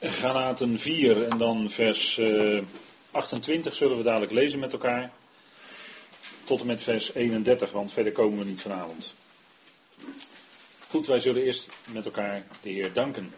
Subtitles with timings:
[0.00, 2.62] Galaten 4 en dan vers uh,
[3.10, 5.12] 28 zullen we dadelijk lezen met elkaar.
[6.44, 9.14] Tot en met vers 31, want verder komen we niet vanavond.
[10.88, 13.32] Goed, wij zullen eerst met elkaar de Heer danken.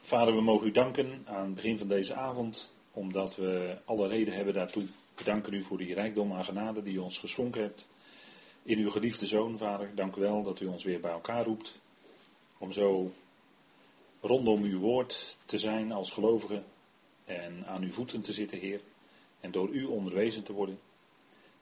[0.00, 4.34] Vader, we mogen u danken aan het begin van deze avond, omdat we alle reden
[4.34, 4.84] hebben daartoe.
[5.14, 7.88] We danken u voor die rijkdom aan genade die u ons geschonken hebt.
[8.62, 11.78] In uw geliefde zoon, Vader, dank u wel dat u ons weer bij elkaar roept.
[12.58, 13.12] Om zo
[14.20, 16.64] rondom uw woord te zijn als gelovigen
[17.24, 18.80] en aan uw voeten te zitten, Heer,
[19.40, 20.80] en door u onderwezen te worden.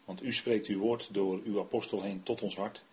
[0.04, 2.84] Want u spreekt uw woord door uw apostel heen tot ons hart.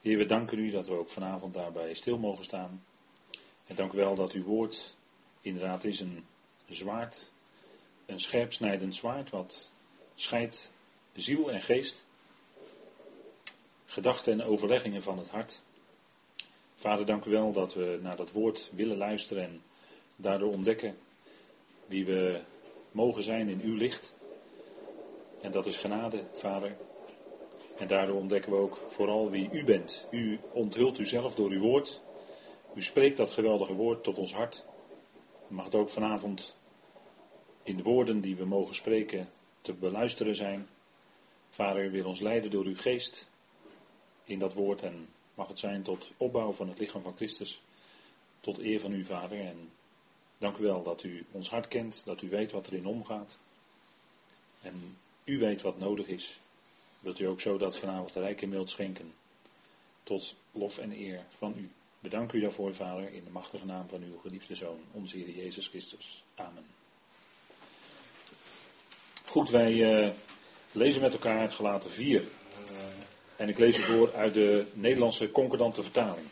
[0.00, 2.84] Heer, we danken u dat we ook vanavond daarbij stil mogen staan.
[3.66, 4.96] En dank u wel dat uw woord
[5.40, 6.24] inderdaad is een
[6.68, 7.32] zwaard,
[8.06, 9.70] een scherpsnijdend zwaard, wat
[10.14, 10.72] scheidt
[11.12, 12.04] ziel en geest,
[13.86, 15.62] gedachten en overleggingen van het hart.
[16.80, 19.62] Vader, dank u wel dat we naar dat woord willen luisteren en
[20.16, 20.98] daardoor ontdekken
[21.86, 22.40] wie we
[22.90, 24.14] mogen zijn in uw licht.
[25.40, 26.76] En dat is genade, Vader.
[27.78, 30.06] En daardoor ontdekken we ook vooral wie u bent.
[30.10, 32.00] U onthult uzelf door uw woord.
[32.74, 34.64] U spreekt dat geweldige woord tot ons hart.
[35.48, 36.56] Mag het ook vanavond
[37.62, 39.28] in de woorden die we mogen spreken
[39.60, 40.68] te beluisteren zijn.
[41.50, 43.30] Vader, u wil ons leiden door uw geest
[44.24, 45.08] in dat woord en
[45.38, 47.60] mag het zijn tot opbouw van het lichaam van Christus.
[48.40, 49.40] Tot eer van u, Vader.
[49.40, 49.70] En
[50.38, 53.38] dank u wel dat u ons hart kent, dat u weet wat erin omgaat.
[54.62, 56.40] En u weet wat nodig is.
[57.00, 59.12] Wilt u ook zo dat vanavond de rijke mild schenken.
[60.02, 61.70] Tot lof en eer van u.
[62.00, 65.68] Bedank u daarvoor, Vader, in de machtige naam van uw geliefde Zoon, onze Heer Jezus
[65.68, 66.24] Christus.
[66.34, 66.66] Amen.
[69.26, 70.10] Goed, wij uh,
[70.72, 72.24] lezen met elkaar gelaten 4.
[73.38, 76.26] En ik lees het voor uit de Nederlandse concordante vertaling.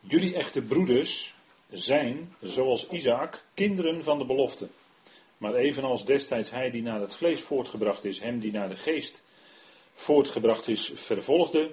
[0.00, 1.34] Jullie echte broeders
[1.70, 4.68] zijn, zoals Isaac, kinderen van de belofte.
[5.38, 9.22] Maar evenals destijds hij die naar het vlees voortgebracht is, hem die naar de geest
[9.94, 11.70] voortgebracht is, vervolgde,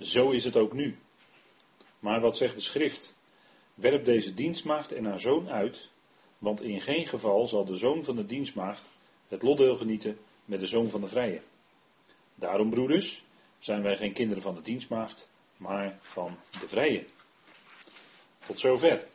[0.00, 0.98] zo is het ook nu.
[1.98, 3.16] Maar wat zegt de schrift?
[3.74, 5.90] Werp deze dienstmaagd en haar zoon uit,
[6.38, 8.88] want in geen geval zal de zoon van de dienstmaagd
[9.28, 11.40] het lotdeel genieten met de zoon van de vrije.
[12.38, 13.24] Daarom, broeders,
[13.58, 17.04] zijn wij geen kinderen van de dienstmaagd, maar van de vrije.
[18.46, 19.06] Tot zover.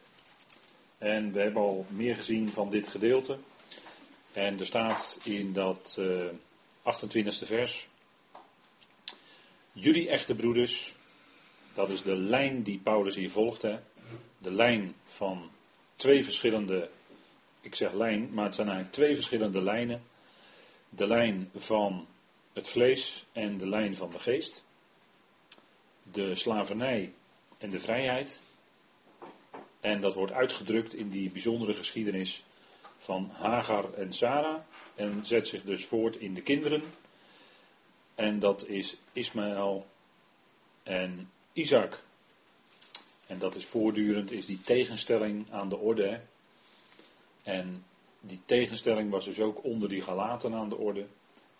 [0.97, 3.37] En we hebben al meer gezien van dit gedeelte.
[4.33, 6.33] En er staat in dat uh, eh,
[6.83, 7.87] 28e vers.
[9.71, 10.95] Jullie echte broeders,
[11.73, 13.61] dat is de lijn die Paulus hier volgt.
[13.61, 13.79] Hè?
[14.37, 15.49] De lijn van
[15.95, 16.89] twee verschillende,
[17.61, 20.03] ik zeg lijn, maar het zijn eigenlijk twee verschillende lijnen.
[20.89, 22.07] De lijn van
[22.53, 24.63] het vlees en de lijn van de geest,
[26.03, 27.13] de slavernij
[27.57, 28.41] en de vrijheid.
[29.79, 32.43] En dat wordt uitgedrukt in die bijzondere geschiedenis
[32.97, 34.61] van Hagar en Sarah
[34.95, 36.83] en zet zich dus voort in de kinderen.
[38.15, 39.85] En dat is Ismaël
[40.83, 42.03] en Isaac.
[43.27, 46.21] En dat is voortdurend, is die tegenstelling aan de orde.
[47.43, 47.85] En
[48.19, 51.05] die tegenstelling was dus ook onder die Galaten aan de orde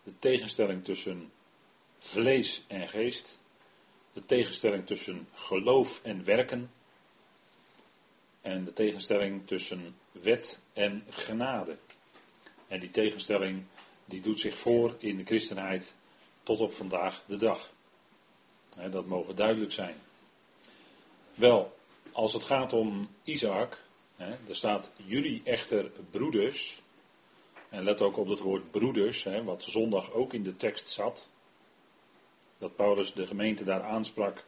[0.04, 1.32] de tegenstelling tussen
[2.00, 3.40] vlees en geest,
[4.14, 6.72] de tegenstelling tussen geloof en werken
[8.42, 11.78] en de tegenstelling tussen wet en genade.
[12.68, 13.64] En die tegenstelling
[14.06, 15.96] die doet zich voor in de christenheid
[16.44, 17.72] tot op vandaag de dag.
[18.90, 19.96] dat mogen duidelijk zijn.
[21.36, 21.78] Wel,
[22.12, 23.82] als het gaat om Isaac,
[24.18, 26.81] er staat jullie echter broeders,
[27.72, 31.30] en let ook op het woord broeders, hè, wat zondag ook in de tekst zat.
[32.58, 34.46] Dat Paulus de gemeente daar aansprak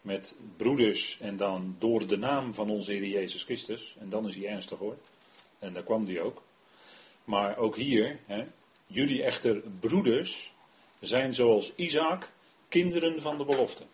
[0.00, 3.96] met broeders en dan door de naam van onze Heer Jezus Christus.
[3.98, 4.96] En dan is hij ernstig hoor.
[5.58, 6.42] En daar kwam hij ook.
[7.24, 8.44] Maar ook hier, hè,
[8.86, 10.52] jullie echter broeders
[11.00, 12.30] zijn zoals Isaac
[12.68, 13.84] kinderen van de belofte.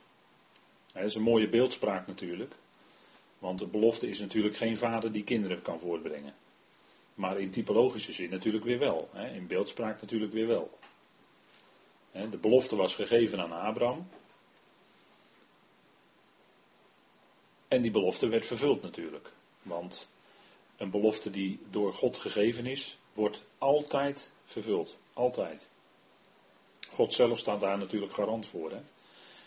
[0.92, 2.54] Dat is een mooie beeldspraak natuurlijk.
[3.38, 6.34] Want de belofte is natuurlijk geen vader die kinderen kan voortbrengen.
[7.20, 9.08] Maar in typologische zin natuurlijk weer wel.
[9.12, 9.34] Hè?
[9.34, 10.78] In beeldspraak natuurlijk weer wel.
[12.10, 12.28] Hè?
[12.28, 14.08] De belofte was gegeven aan Abraham.
[17.68, 19.32] En die belofte werd vervuld natuurlijk.
[19.62, 20.10] Want
[20.76, 24.96] een belofte die door God gegeven is, wordt altijd vervuld.
[25.12, 25.68] Altijd.
[26.90, 28.70] God zelf staat daar natuurlijk garant voor.
[28.70, 28.80] Hè?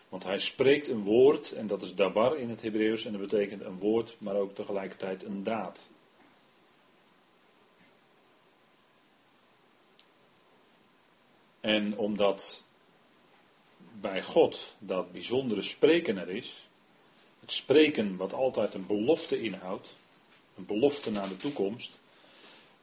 [0.10, 3.62] Want hij spreekt een woord, en dat is dabar in het Hebreeuws, en dat betekent
[3.62, 5.90] een woord, maar ook tegelijkertijd een daad.
[11.64, 12.64] En omdat
[14.02, 16.68] bij God dat bijzondere spreken er is,
[17.40, 19.96] Het spreken wat altijd een belofte inhoudt,
[20.56, 22.00] een belofte naar de toekomst,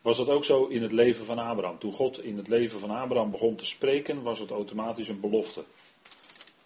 [0.03, 1.79] was dat ook zo in het leven van Abraham.
[1.79, 5.65] Toen God in het leven van Abraham begon te spreken, was het automatisch een belofte.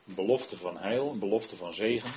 [0.06, 2.10] Een belofte van heil, een belofte van zegen.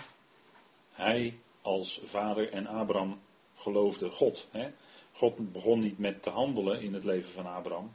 [0.92, 3.20] Hij als vader en Abraham
[3.56, 4.48] geloofde God.
[4.52, 4.70] Hè?
[5.12, 7.94] God begon niet met te handelen in het leven van Abraham,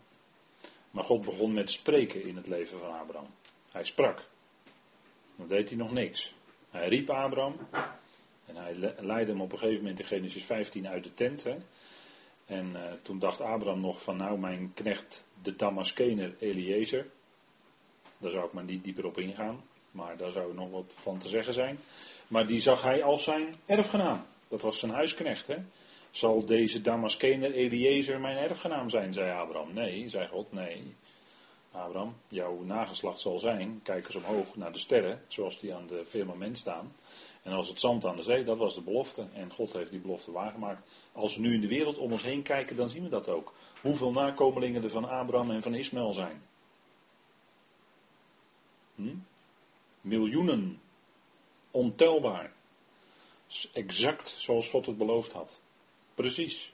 [0.93, 3.27] maar God begon met spreken in het leven van Abraham.
[3.73, 4.29] Hij sprak.
[5.37, 6.35] Dan deed hij nog niks.
[6.71, 7.57] Hij riep Abraham
[8.47, 11.45] en hij leidde hem op een gegeven moment in Genesis 15 uit de tent.
[11.45, 11.57] Hè?
[12.47, 17.07] En uh, toen dacht Abraham nog van nou mijn knecht de Damaskener Eliezer.
[18.19, 19.63] Daar zou ik maar niet dieper op ingaan.
[19.91, 21.79] Maar daar zou nog wat van te zeggen zijn.
[22.29, 24.25] Maar die zag hij als zijn erfgenaam.
[24.49, 25.47] Dat was zijn huisknecht.
[25.47, 25.57] Hè?
[26.13, 29.73] Zal deze Damaskener Eliezer mijn erfgenaam zijn, zei Abraham.
[29.73, 30.95] Nee, zei God, nee.
[31.71, 36.05] Abraham, jouw nageslacht zal zijn, kijk eens omhoog naar de sterren, zoals die aan de
[36.05, 36.93] firmament staan.
[37.43, 39.27] En als het zand aan de zee, dat was de belofte.
[39.33, 40.85] En God heeft die belofte waargemaakt.
[41.13, 43.55] Als we nu in de wereld om ons heen kijken, dan zien we dat ook.
[43.81, 46.43] Hoeveel nakomelingen er van Abraham en van Ismaël zijn.
[48.95, 49.15] Hm?
[50.01, 50.81] Miljoenen.
[51.71, 52.53] Ontelbaar.
[53.73, 55.61] Exact zoals God het beloofd had.
[56.15, 56.73] Precies.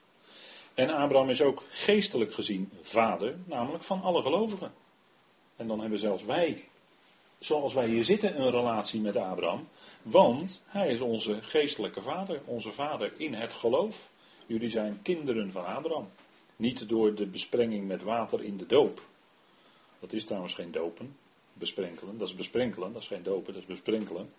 [0.75, 4.73] En Abraham is ook geestelijk gezien vader, namelijk van alle gelovigen.
[5.56, 6.69] En dan hebben zelfs wij,
[7.38, 9.69] zoals wij hier zitten, een relatie met Abraham.
[10.02, 14.11] Want hij is onze geestelijke vader, onze vader in het geloof.
[14.46, 16.11] Jullie zijn kinderen van Abraham.
[16.56, 19.02] Niet door de besprenging met water in de doop.
[20.00, 21.17] Dat is trouwens geen dopen.
[21.52, 24.32] Besprenkelen, dat is besprenkelen, dat is geen dopen, dat is besprenkelen.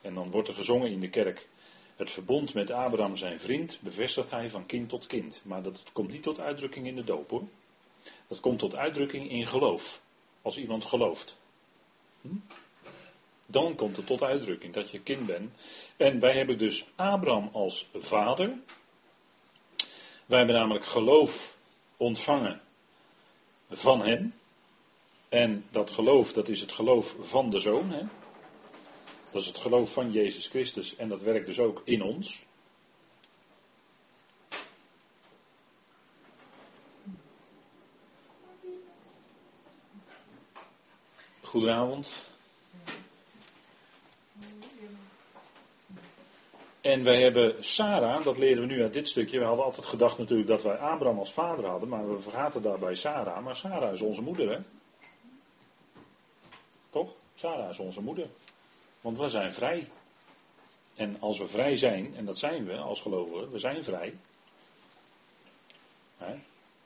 [0.00, 1.48] En dan wordt er gezongen in de kerk.
[1.98, 5.42] Het verbond met Abraham zijn vriend bevestigt hij van kind tot kind.
[5.44, 7.42] Maar dat komt niet tot uitdrukking in de doop hoor.
[8.26, 10.00] Dat komt tot uitdrukking in geloof.
[10.42, 11.38] Als iemand gelooft.
[12.20, 12.28] Hm?
[13.46, 15.50] Dan komt het tot uitdrukking dat je kind bent.
[15.96, 18.58] En wij hebben dus Abraham als vader.
[20.26, 21.56] Wij hebben namelijk geloof
[21.96, 22.60] ontvangen
[23.70, 24.34] van hem.
[25.28, 27.90] En dat geloof, dat is het geloof van de zoon.
[27.90, 28.02] Hè?
[29.32, 32.46] Dat is het geloof van Jezus Christus en dat werkt dus ook in ons.
[41.40, 42.26] Goedenavond.
[46.80, 49.38] En wij hebben Sarah, dat leren we nu uit dit stukje.
[49.38, 52.94] We hadden altijd gedacht natuurlijk dat wij Abraham als vader hadden, maar we vergaten daarbij
[52.94, 53.44] Sarah.
[53.44, 54.58] Maar Sarah is onze moeder, hè?
[56.90, 57.14] Toch?
[57.34, 58.28] Sarah is onze moeder.
[59.08, 59.88] Want we zijn vrij.
[60.94, 64.14] En als we vrij zijn, en dat zijn we als gelovigen, we zijn vrij.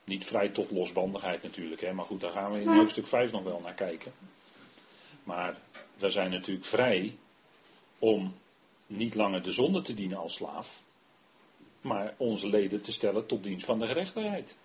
[0.04, 1.92] Niet vrij tot losbandigheid natuurlijk, hè?
[1.92, 4.12] maar goed, daar gaan we in hoofdstuk 5 nog wel naar kijken.
[5.24, 5.56] Maar
[5.94, 7.16] we zijn natuurlijk vrij
[7.98, 8.34] om
[8.86, 10.82] niet langer de zonde te dienen als slaaf,
[11.80, 14.56] maar onze leden te stellen tot dienst van de gerechtigheid.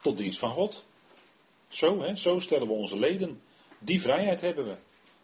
[0.00, 0.84] Tot dienst van God.
[1.68, 2.16] Zo, hè?
[2.16, 3.42] zo stellen we onze leden.
[3.78, 4.76] Die vrijheid hebben we.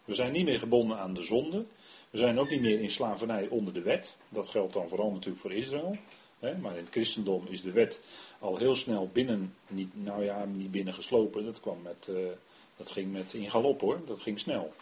[0.09, 1.65] We zijn niet meer gebonden aan de zonde.
[2.09, 4.17] We zijn ook niet meer in slavernij onder de wet.
[4.29, 5.95] Dat geldt dan vooral natuurlijk voor Israël.
[6.39, 6.57] Hè?
[6.57, 8.01] Maar in het christendom is de wet
[8.39, 11.45] al heel snel binnen, niet, nou ja, niet binnen geslopen.
[11.45, 12.29] Dat, kwam met, uh,
[12.77, 14.73] dat ging met in galop hoor, dat ging snel.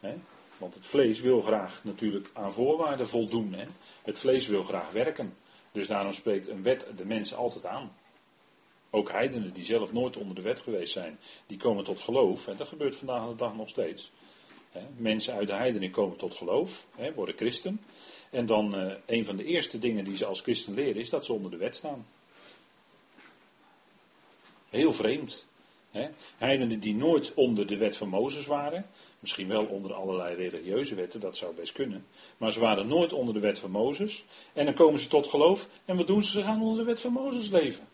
[0.00, 0.14] Hè?
[0.58, 3.52] Want het vlees wil graag natuurlijk aan voorwaarden voldoen.
[3.52, 3.66] Hè?
[4.02, 5.34] Het vlees wil graag werken.
[5.72, 7.92] Dus daarom spreekt een wet de mensen altijd aan.
[8.94, 12.46] Ook heidenen die zelf nooit onder de wet geweest zijn, die komen tot geloof.
[12.48, 14.12] En dat gebeurt vandaag de dag nog steeds.
[14.96, 17.80] Mensen uit de heidenen komen tot geloof, worden christen.
[18.30, 21.24] En dan uh, een van de eerste dingen die ze als christen leren is dat
[21.24, 22.06] ze onder de wet staan.
[24.70, 25.46] Heel vreemd.
[26.36, 28.86] Heidenen die nooit onder de wet van Mozes waren,
[29.18, 32.06] misschien wel onder allerlei religieuze wetten, dat zou best kunnen,
[32.36, 34.24] maar ze waren nooit onder de wet van Mozes.
[34.52, 36.30] En dan komen ze tot geloof en wat doen ze?
[36.30, 37.88] Ze gaan onder de wet van Mozes leven.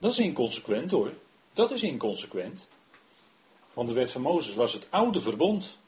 [0.00, 1.12] Dat is inconsequent hoor.
[1.52, 2.68] Dat is inconsequent.
[3.72, 5.78] Want de wet van Mozes was het oude verbond.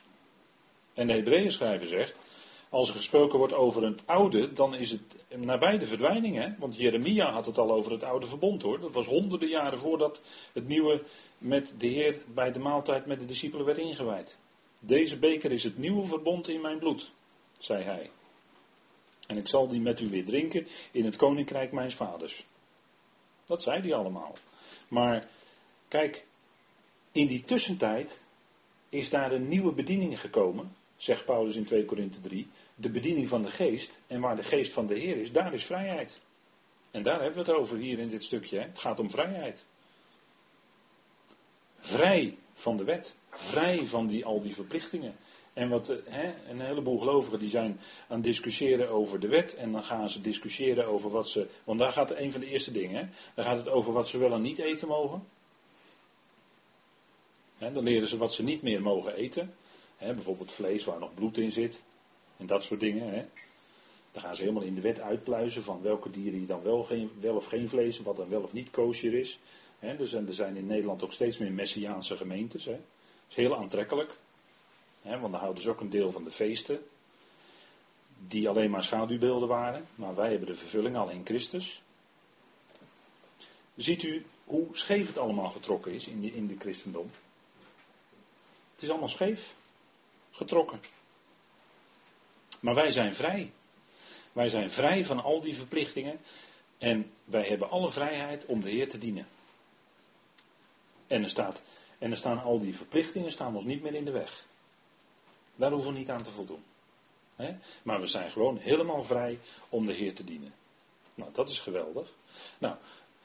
[0.94, 2.18] En de Hebreeën schrijver zegt,
[2.68, 6.36] als er gesproken wordt over het oude, dan is het nabij de verdwijning.
[6.36, 6.48] Hè?
[6.58, 8.80] Want Jeremia had het al over het oude verbond hoor.
[8.80, 11.02] Dat was honderden jaren voordat het nieuwe
[11.38, 14.38] met de Heer bij de maaltijd met de discipelen werd ingewijd.
[14.80, 17.12] Deze beker is het nieuwe verbond in mijn bloed,
[17.58, 18.10] zei hij.
[19.26, 22.46] En ik zal die met u weer drinken in het koninkrijk mijns vaders.
[23.52, 24.32] Dat zei hij allemaal.
[24.88, 25.24] Maar
[25.88, 26.24] kijk,
[27.12, 28.22] in die tussentijd
[28.88, 32.48] is daar een nieuwe bediening gekomen, zegt Paulus in 2 Korinthe 3.
[32.74, 34.00] De bediening van de geest.
[34.06, 36.20] En waar de geest van de Heer is, daar is vrijheid.
[36.90, 38.58] En daar hebben we het over hier in dit stukje.
[38.58, 38.64] Hè?
[38.64, 39.64] Het gaat om vrijheid.
[41.78, 43.16] Vrij van de wet.
[43.30, 45.14] Vrij van die, al die verplichtingen.
[45.52, 49.54] En wat, eh, hè, een heleboel gelovigen die zijn aan het discussiëren over de wet.
[49.54, 51.48] En dan gaan ze discussiëren over wat ze.
[51.64, 53.10] Want daar gaat een van de eerste dingen.
[53.34, 55.24] Dan gaat het over wat ze wel en niet eten mogen.
[57.58, 59.54] Hè, dan leren ze wat ze niet meer mogen eten.
[59.96, 61.82] Hè, bijvoorbeeld vlees waar nog bloed in zit.
[62.36, 63.14] En dat soort dingen.
[63.14, 63.24] Hè.
[64.12, 67.36] Dan gaan ze helemaal in de wet uitpluizen van welke dieren dan wel, geen, wel
[67.36, 67.98] of geen vlees.
[67.98, 69.38] Wat dan wel of niet kosher is.
[69.78, 72.64] Hè, dus er zijn in Nederland ook steeds meer Messiaanse gemeentes.
[72.64, 72.72] Hè.
[72.72, 72.80] Dat
[73.28, 74.18] is heel aantrekkelijk
[75.02, 76.86] want dan houden ze ook een deel van de feesten.
[78.28, 79.86] Die alleen maar schaduwbeelden waren.
[79.94, 81.82] Maar wij hebben de vervulling al in Christus.
[83.76, 87.10] Ziet u hoe scheef het allemaal getrokken is in de, in de christendom?
[88.72, 89.54] Het is allemaal scheef
[90.30, 90.80] getrokken.
[92.60, 93.52] Maar wij zijn vrij.
[94.32, 96.20] Wij zijn vrij van al die verplichtingen.
[96.78, 99.26] En wij hebben alle vrijheid om de Heer te dienen.
[101.06, 101.62] En er, staat,
[101.98, 104.46] en er staan al die verplichtingen staan ons niet meer in de weg.
[105.56, 106.64] Daar hoeven we niet aan te voldoen.
[107.82, 110.54] Maar we zijn gewoon helemaal vrij om de Heer te dienen.
[111.14, 112.12] Nou, dat is geweldig.
[112.58, 112.76] Nou,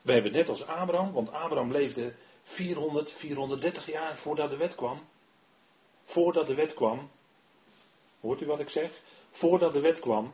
[0.02, 5.08] we hebben net als Abraham, want Abraham leefde 400, 430 jaar voordat de wet kwam.
[6.04, 7.10] Voordat de wet kwam,
[8.20, 9.02] hoort u wat ik zeg?
[9.32, 10.34] Voordat de wet kwam,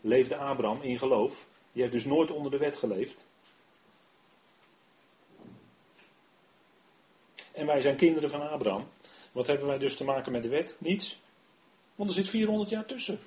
[0.00, 1.46] leefde Abraham in geloof.
[1.72, 3.26] Die heeft dus nooit onder de wet geleefd.
[7.52, 8.88] En wij zijn kinderen van Abraham.
[9.32, 10.76] Wat hebben wij dus te maken met de wet?
[10.78, 11.20] Niets.
[12.00, 13.20] Want er zit 400 jaar tussen.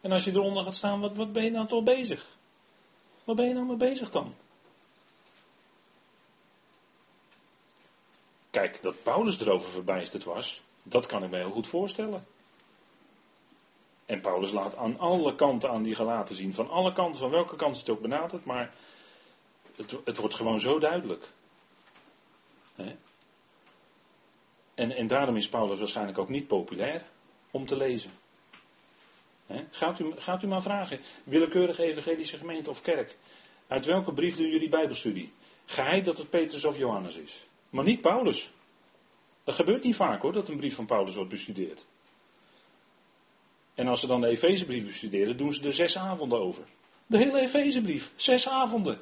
[0.00, 2.26] En als je eronder gaat staan, wat, wat ben je nou toch bezig?
[3.24, 4.34] Wat ben je nou mee bezig dan?
[8.50, 12.26] Kijk, dat Paulus erover verbijsterd was, dat kan ik me heel goed voorstellen.
[14.06, 17.56] En Paulus laat aan alle kanten aan die gelaten zien, van alle kanten, van welke
[17.56, 18.74] kant het ook benadert, maar
[19.74, 21.30] het, het wordt gewoon zo duidelijk.
[24.74, 27.14] En, en daarom is Paulus waarschijnlijk ook niet populair
[27.56, 28.10] om te lezen.
[29.70, 33.16] gaat, u, gaat u maar vragen, willekeurige evangelische gemeente of kerk,
[33.66, 35.32] uit welke brief doen jullie Bijbelstudie?
[35.64, 37.46] Geheid dat het Petrus of Johannes is.
[37.70, 38.50] Maar niet Paulus.
[39.44, 41.86] Dat gebeurt niet vaak hoor, dat een brief van Paulus wordt bestudeerd.
[43.74, 46.64] En als ze dan de Efezebrief bestuderen, doen ze er zes avonden over.
[47.06, 49.00] De hele Efezebrief, zes avonden.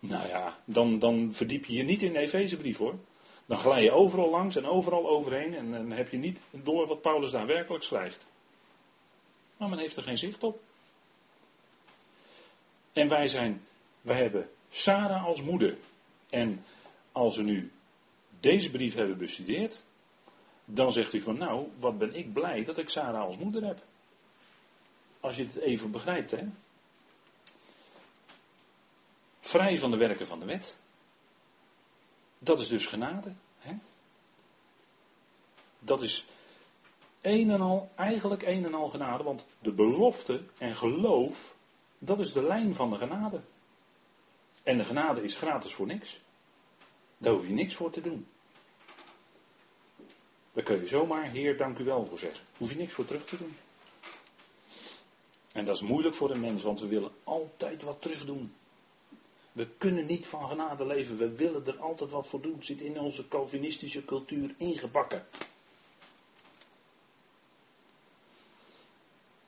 [0.00, 2.98] Nou ja, dan, dan verdiep je je niet in de Efezebrief hoor.
[3.48, 7.00] Dan glij je overal langs en overal overheen en dan heb je niet door wat
[7.00, 8.26] Paulus daar werkelijk schrijft.
[9.56, 10.60] Maar men heeft er geen zicht op.
[12.92, 13.66] En wij zijn,
[14.00, 15.76] wij hebben Sarah als moeder.
[16.30, 16.64] En
[17.12, 17.72] als we nu
[18.40, 19.82] deze brief hebben bestudeerd,
[20.64, 23.82] dan zegt u van nou, wat ben ik blij dat ik Sarah als moeder heb.
[25.20, 26.44] Als je het even begrijpt, hè.
[29.40, 30.78] Vrij van de werken van de wet.
[32.38, 33.32] Dat is dus genade.
[33.58, 33.74] Hè?
[35.78, 36.26] Dat is
[37.20, 41.56] een en al, eigenlijk een en al genade, want de belofte en geloof,
[41.98, 43.40] dat is de lijn van de genade.
[44.62, 46.20] En de genade is gratis voor niks.
[47.18, 48.26] Daar hoef je niks voor te doen.
[50.52, 52.44] Daar kun je zomaar, Heer, dank u wel voor zeggen.
[52.56, 53.56] Hoef je niks voor terug te doen.
[55.52, 58.54] En dat is moeilijk voor een mens, want we willen altijd wat terug doen.
[59.58, 61.16] We kunnen niet van genade leven.
[61.16, 62.62] We willen er altijd wat voor doen.
[62.62, 65.26] Zit in onze Calvinistische cultuur ingebakken.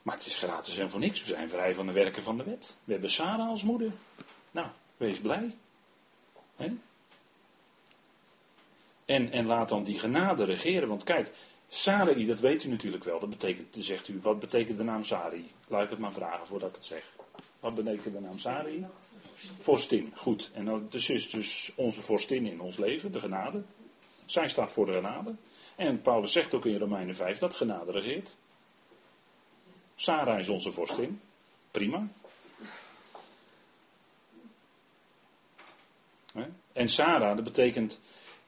[0.02, 1.20] Maar het is gratis en voor niks.
[1.20, 2.76] We zijn vrij van de werken van de wet.
[2.84, 3.92] We hebben Sarah als moeder.
[4.50, 5.56] Nou, wees blij.
[9.04, 10.88] En, en laat dan die genade regeren.
[10.88, 11.32] Want kijk,
[11.68, 13.20] Sarai, dat weet u natuurlijk wel.
[13.20, 15.52] Dat betekent, zegt u, wat betekent de naam Sarai?
[15.68, 17.04] Laat ik het maar vragen voordat ik het zeg.
[17.60, 18.86] Wat betekent de naam Sarai?
[19.58, 20.50] Vorstin, goed.
[20.54, 23.62] En dat is dus onze vorstin in ons leven, de genade.
[24.24, 25.34] Zij staat voor de genade.
[25.76, 28.36] En Paulus zegt ook in Romeinen 5 dat genade regeert.
[29.94, 31.20] Sarah is onze vorstin.
[31.70, 32.08] Prima.
[36.72, 38.00] En Sarah, dat betekent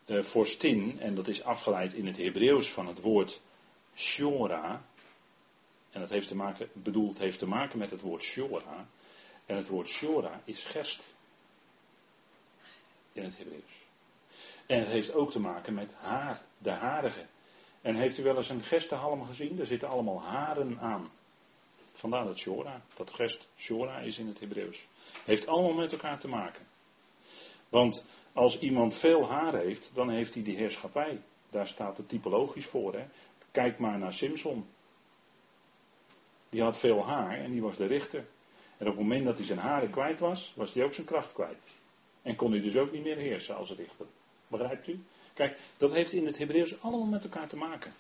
[0.07, 3.41] uh, vorstin, en dat is afgeleid in het Hebreeuws van het woord
[3.95, 4.85] shora.
[5.91, 8.87] En dat heeft te maken, bedoeld heeft te maken met het woord shora.
[9.53, 11.15] En het woord shora is gerst.
[13.13, 13.85] In het Hebreeuws.
[14.67, 17.27] En het heeft ook te maken met haar, de harige.
[17.81, 19.61] En heeft u wel eens een gerstenhalm gezien?
[19.61, 21.11] Er zitten allemaal haren aan.
[21.91, 24.87] Vandaar dat shora, dat gest shora is in het Hebreeuws.
[25.25, 26.67] Heeft allemaal met elkaar te maken.
[27.69, 31.23] Want als iemand veel haar heeft, dan heeft hij die heerschappij.
[31.51, 32.95] Daar staat het typologisch voor.
[32.95, 33.07] Hè?
[33.51, 34.67] Kijk maar naar Simpson.
[36.49, 38.27] Die had veel haar en die was de richter.
[38.83, 41.33] En op het moment dat hij zijn haren kwijt was, was hij ook zijn kracht
[41.33, 41.63] kwijt.
[42.23, 44.07] En kon hij dus ook niet meer heersen als richter.
[44.47, 45.05] Begrijpt u?
[45.35, 47.93] Kijk, dat heeft in het Hebreeuws allemaal met elkaar te maken.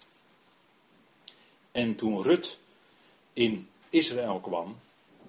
[1.72, 2.58] En toen Rut
[3.32, 4.78] in Israël kwam,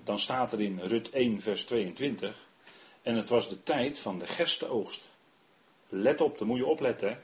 [0.03, 2.47] dan staat er in Rut 1, vers 22.
[3.01, 5.09] En het was de tijd van de gerstenoogst.
[5.89, 7.23] Let op, daar moet je opletten.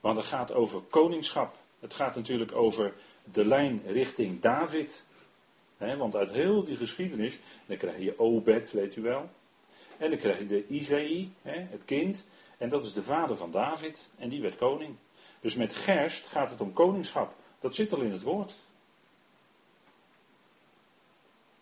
[0.00, 1.56] Want het gaat over koningschap.
[1.80, 2.94] Het gaat natuurlijk over
[3.32, 5.06] de lijn richting David.
[5.78, 9.30] Want uit heel die geschiedenis, dan krijg je Obed, weet u wel.
[9.98, 12.24] En dan krijg je de Isaïe, het kind.
[12.58, 14.10] En dat is de vader van David.
[14.16, 14.96] En die werd koning.
[15.40, 17.34] Dus met gerst gaat het om koningschap.
[17.60, 18.58] Dat zit al in het woord.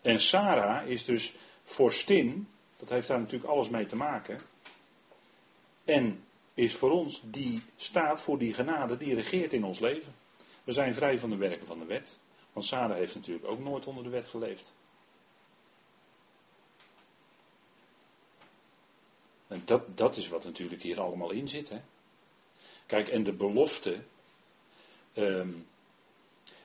[0.01, 1.33] En Sarah is dus
[1.63, 2.47] vorstin.
[2.77, 4.39] Dat heeft daar natuurlijk alles mee te maken.
[5.83, 10.13] En is voor ons die staat voor die genade die regeert in ons leven.
[10.63, 12.19] We zijn vrij van de werken van de wet.
[12.57, 14.73] Want Sarah heeft natuurlijk ook nooit onder de wet geleefd.
[19.47, 21.69] En dat, dat is wat natuurlijk hier allemaal in zit.
[21.69, 21.81] Hè?
[22.85, 24.03] Kijk, en de belofte.
[25.13, 25.53] Ehm,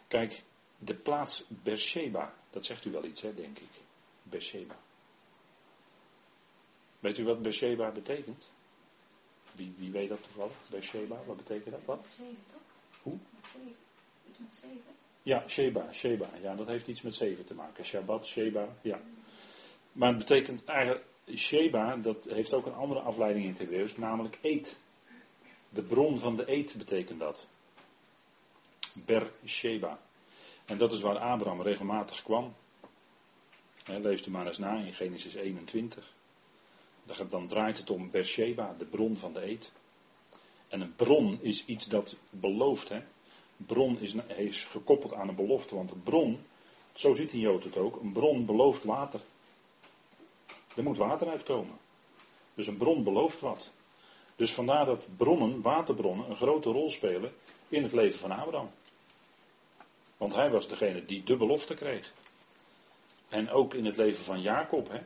[0.08, 0.42] kijk,
[0.78, 3.70] de plaats Beersheba, dat zegt u wel iets, hè, denk ik.
[4.22, 4.76] Beersheba.
[7.00, 8.50] Weet u wat Beersheba betekent?
[9.52, 10.68] Wie, wie weet dat toevallig?
[10.70, 11.84] Beersheba, wat betekent dat?
[11.84, 12.06] Wat?
[12.10, 13.00] Zeven, toch?
[13.02, 13.18] Hoe?
[13.30, 13.76] Met zeven.
[14.28, 15.00] Iets met zeven.
[15.22, 16.28] Ja, Sheba, Sheba.
[16.42, 17.84] Ja, dat heeft iets met zeven te maken.
[17.84, 19.00] Shabbat, Sheba, ja.
[19.92, 24.38] Maar het betekent eigenlijk, Sheba, dat heeft ook een andere afleiding in het Hebreeuws, namelijk
[24.42, 24.78] eet.
[25.68, 27.48] De bron van de eet betekent dat.
[28.92, 29.98] Ber-Sheba.
[30.66, 32.54] En dat is waar Abraham regelmatig kwam.
[33.86, 36.12] lees u maar eens na in Genesis 21.
[37.28, 39.72] Dan draait het om Beersheba, de bron van de eet.
[40.68, 42.88] En een bron is iets dat belooft.
[42.88, 43.02] Hè?
[43.66, 45.74] Bron is, is gekoppeld aan een belofte.
[45.74, 46.46] Want een bron,
[46.92, 49.20] zo ziet een Jood het ook, een bron belooft water.
[50.76, 51.78] Er moet water uitkomen.
[52.54, 53.72] Dus een bron belooft wat.
[54.36, 57.32] Dus vandaar dat bronnen, waterbronnen, een grote rol spelen
[57.68, 58.70] in het leven van Abraham.
[60.16, 62.12] Want hij was degene die de belofte kreeg.
[63.28, 64.88] En ook in het leven van Jacob.
[64.88, 64.98] Hè?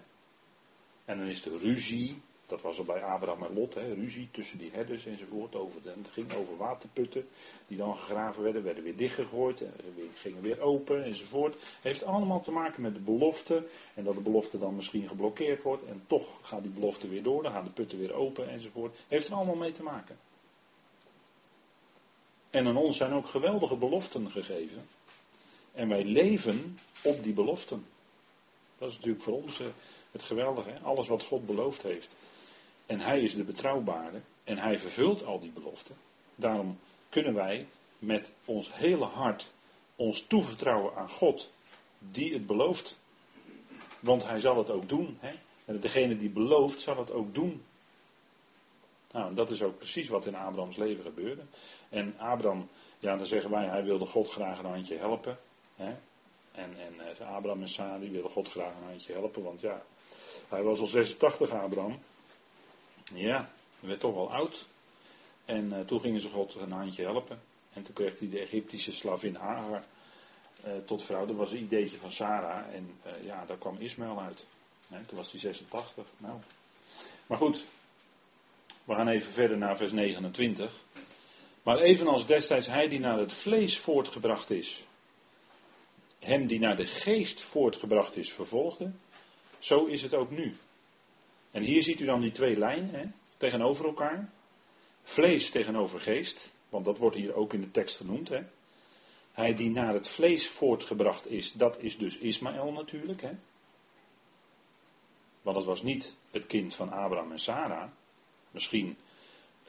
[1.05, 4.59] En dan is de ruzie, dat was al bij Abraham en Lot, hè, ruzie tussen
[4.59, 5.55] die herders enzovoort.
[5.55, 7.29] Over het ging over waterputten
[7.67, 9.73] die dan gegraven werden, werden weer dichtgegooid, en
[10.15, 11.57] gingen weer open enzovoort.
[11.81, 13.67] Heeft allemaal te maken met de belofte.
[13.95, 15.85] En dat de belofte dan misschien geblokkeerd wordt.
[15.85, 18.97] En toch gaat die belofte weer door, dan gaan de putten weer open enzovoort.
[19.09, 20.19] Heeft er allemaal mee te maken.
[22.51, 24.89] En aan ons zijn ook geweldige beloften gegeven.
[25.73, 27.87] En wij leven op die beloften.
[28.79, 29.67] Dat is natuurlijk voor ons eh,
[30.13, 30.79] het geweldige.
[30.83, 32.17] Alles wat God beloofd heeft.
[32.87, 34.21] En Hij is de betrouwbare.
[34.45, 35.97] En Hij vervult al die beloften.
[36.35, 37.67] Daarom kunnen wij
[37.99, 39.53] met ons hele hart
[39.97, 41.51] ons toevertrouwen aan God.
[41.99, 42.99] Die het belooft.
[44.01, 45.17] Want Hij zal het ook doen.
[45.21, 45.35] Hè?
[45.65, 47.63] En degene die belooft zal het ook doen.
[49.13, 51.43] Nou, dat is ook precies wat in Abrahams leven gebeurde.
[51.89, 52.69] En Abraham,
[52.99, 55.39] ja, dan zeggen wij, hij wilde God graag een handje helpen.
[55.77, 55.95] Hè?
[56.53, 59.83] En, en uh, Abraham en Sari wilden God graag een handje helpen, want ja,
[60.49, 61.99] hij was al 86, Abraham.
[63.15, 64.67] Ja, hij werd toch wel oud.
[65.45, 67.41] En uh, toen gingen ze God een handje helpen.
[67.73, 69.85] En toen kreeg hij de Egyptische slavin Hagar
[70.67, 71.27] uh, tot vrouw.
[71.27, 72.75] Dat was een ideetje van Sarah.
[72.75, 74.47] En ja, daar kwam Ismaël uit.
[74.89, 76.07] toen was hij 86.
[76.17, 76.39] Nou.
[77.27, 77.65] Maar goed,
[78.85, 80.73] we gaan even verder naar vers 29.
[81.63, 84.85] Maar evenals destijds hij die naar het vlees voortgebracht is,
[86.19, 88.93] hem die naar de geest voortgebracht is vervolgde,
[89.59, 90.57] zo is het ook nu.
[91.57, 93.05] En hier ziet u dan die twee lijnen hè,
[93.37, 94.31] tegenover elkaar.
[95.03, 98.29] Vlees tegenover geest, want dat wordt hier ook in de tekst genoemd.
[98.29, 98.43] Hè.
[99.33, 103.23] Hij die naar het vlees voortgebracht is, dat is dus Ismaël natuurlijk.
[103.23, 103.31] Hè.
[105.43, 107.89] Want dat was niet het kind van Abraham en Sarah.
[108.51, 108.97] Misschien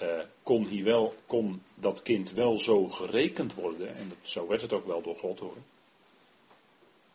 [0.02, 4.62] uh, kon, hier wel, kon dat kind wel zo gerekend worden, en dat, zo werd
[4.62, 5.58] het ook wel door God hoor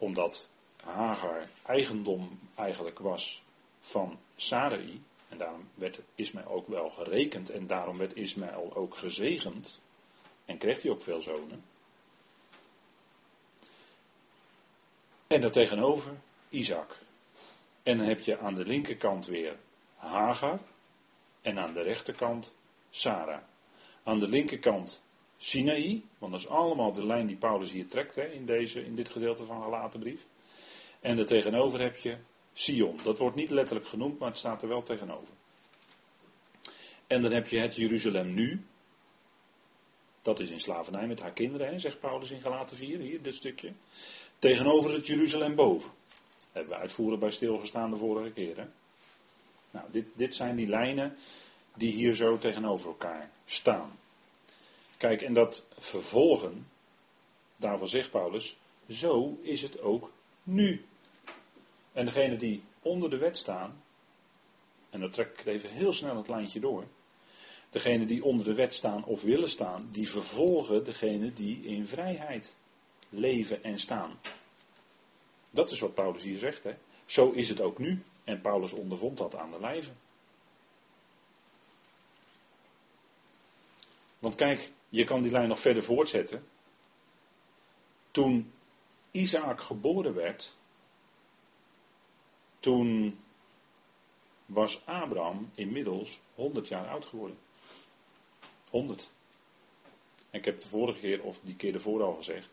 [0.03, 0.49] omdat
[0.85, 3.43] Hagar eigendom eigenlijk was
[3.83, 5.03] van Sarai.
[5.29, 7.51] En daarom werd Ismaël ook wel gerekend.
[7.51, 9.81] En daarom werd Ismaël ook gezegend.
[10.45, 11.65] En kreeg hij ook veel zonen.
[15.27, 16.13] En daartegenover
[16.49, 16.99] Isaac.
[17.83, 19.57] En dan heb je aan de linkerkant weer
[19.97, 20.59] Hagar.
[21.41, 22.55] En aan de rechterkant
[22.91, 23.43] Sarah.
[24.03, 25.03] Aan de linkerkant
[25.37, 28.95] Sinaï, want dat is allemaal de lijn die Paulus hier trekt hè, in, deze, in
[28.95, 30.27] dit gedeelte van de gelaten brief.
[31.01, 32.17] En er tegenover heb je
[32.53, 32.99] Sion.
[33.03, 35.35] Dat wordt niet letterlijk genoemd, maar het staat er wel tegenover.
[37.07, 38.65] En dan heb je het Jeruzalem nu.
[40.23, 43.35] Dat is in slavernij met haar kinderen, hè, zegt Paulus in Galaten 4, hier dit
[43.35, 43.73] stukje.
[44.39, 45.91] Tegenover het Jeruzalem boven.
[46.53, 48.57] Hebben we uitvoerig bij stilgestaan de vorige keer.
[48.57, 48.65] Hè.
[49.71, 51.17] Nou, dit, dit zijn die lijnen
[51.75, 53.99] die hier zo tegenover elkaar staan.
[54.97, 56.67] Kijk, en dat vervolgen,
[57.57, 58.57] daarvan zegt Paulus,
[58.89, 60.11] zo is het ook
[60.43, 60.85] nu.
[61.93, 63.83] En degene die onder de wet staan,
[64.91, 66.85] en dan trek ik het even heel snel het lijntje door.
[67.71, 72.55] Degene die onder de wet staan of willen staan, die vervolgen degene die in vrijheid
[73.09, 74.19] leven en staan.
[75.51, 76.65] Dat is wat Paulus hier zegt.
[76.65, 76.75] Hè?
[77.05, 78.03] Zo is het ook nu.
[78.25, 79.91] En Paulus ondervond dat aan de lijve.
[84.19, 86.45] Want kijk, je kan die lijn nog verder voortzetten.
[88.11, 88.53] Toen
[89.11, 90.57] Isaac geboren werd,
[92.63, 93.19] toen
[94.47, 97.39] was Abraham inmiddels 100 jaar oud geworden.
[98.71, 99.11] 100.
[100.31, 102.49] En ik heb de vorige keer, of die keer ervoor al gezegd,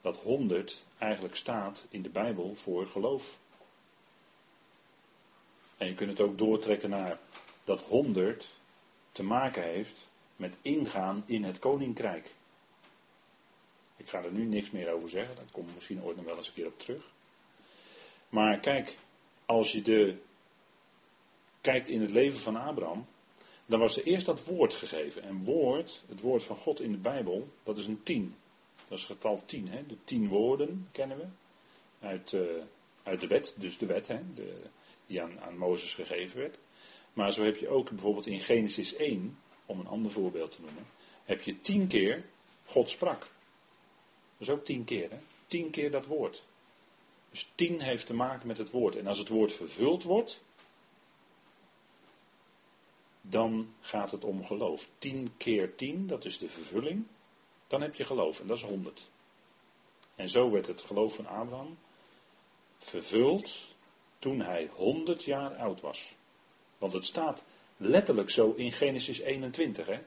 [0.00, 3.38] dat 100 eigenlijk staat in de Bijbel voor geloof.
[5.76, 7.18] En je kunt het ook doortrekken naar
[7.64, 8.48] dat 100
[9.12, 12.34] te maken heeft met ingaan in het koninkrijk.
[13.96, 16.36] Ik ga er nu niks meer over zeggen, daar kom ik misschien ooit nog wel
[16.36, 17.02] eens een keer op terug.
[18.28, 18.98] Maar kijk,
[19.50, 20.16] als je de,
[21.60, 23.06] kijkt in het leven van Abraham,
[23.66, 25.22] dan was er eerst dat woord gegeven.
[25.22, 28.34] En woord, het woord van God in de Bijbel, dat is een tien.
[28.88, 29.68] Dat is getal tien.
[29.68, 29.86] Hè?
[29.86, 31.26] De tien woorden kennen we
[32.06, 32.62] uit, uh,
[33.02, 34.20] uit de wet, dus de wet hè?
[34.34, 34.56] De,
[35.06, 36.58] die aan, aan Mozes gegeven werd.
[37.12, 40.86] Maar zo heb je ook bijvoorbeeld in Genesis 1, om een ander voorbeeld te noemen,
[41.24, 42.24] heb je tien keer
[42.64, 43.20] God sprak.
[43.20, 45.18] Dat is ook tien keer, hè?
[45.46, 46.48] Tien keer dat woord.
[47.30, 48.96] Dus tien heeft te maken met het woord.
[48.96, 50.42] En als het woord vervuld wordt,
[53.20, 54.88] dan gaat het om geloof.
[54.98, 57.06] Tien keer tien, dat is de vervulling.
[57.66, 59.08] Dan heb je geloof en dat is honderd.
[60.14, 61.78] En zo werd het geloof van Abraham
[62.78, 63.74] vervuld
[64.18, 66.14] toen hij honderd jaar oud was.
[66.78, 67.42] Want het staat
[67.76, 69.86] letterlijk zo in Genesis 21.
[69.86, 69.98] Hè?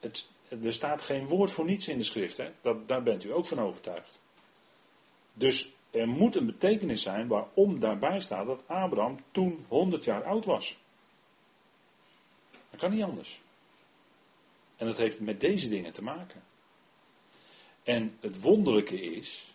[0.00, 0.28] Het,
[0.62, 2.40] er staat geen woord voor niets in de schrift.
[2.62, 4.20] Dat, daar bent u ook van overtuigd.
[5.32, 10.44] Dus er moet een betekenis zijn waarom daarbij staat dat Abraham toen 100 jaar oud
[10.44, 10.78] was.
[12.70, 13.40] Dat kan niet anders.
[14.76, 16.42] En dat heeft met deze dingen te maken.
[17.82, 19.54] En het wonderlijke is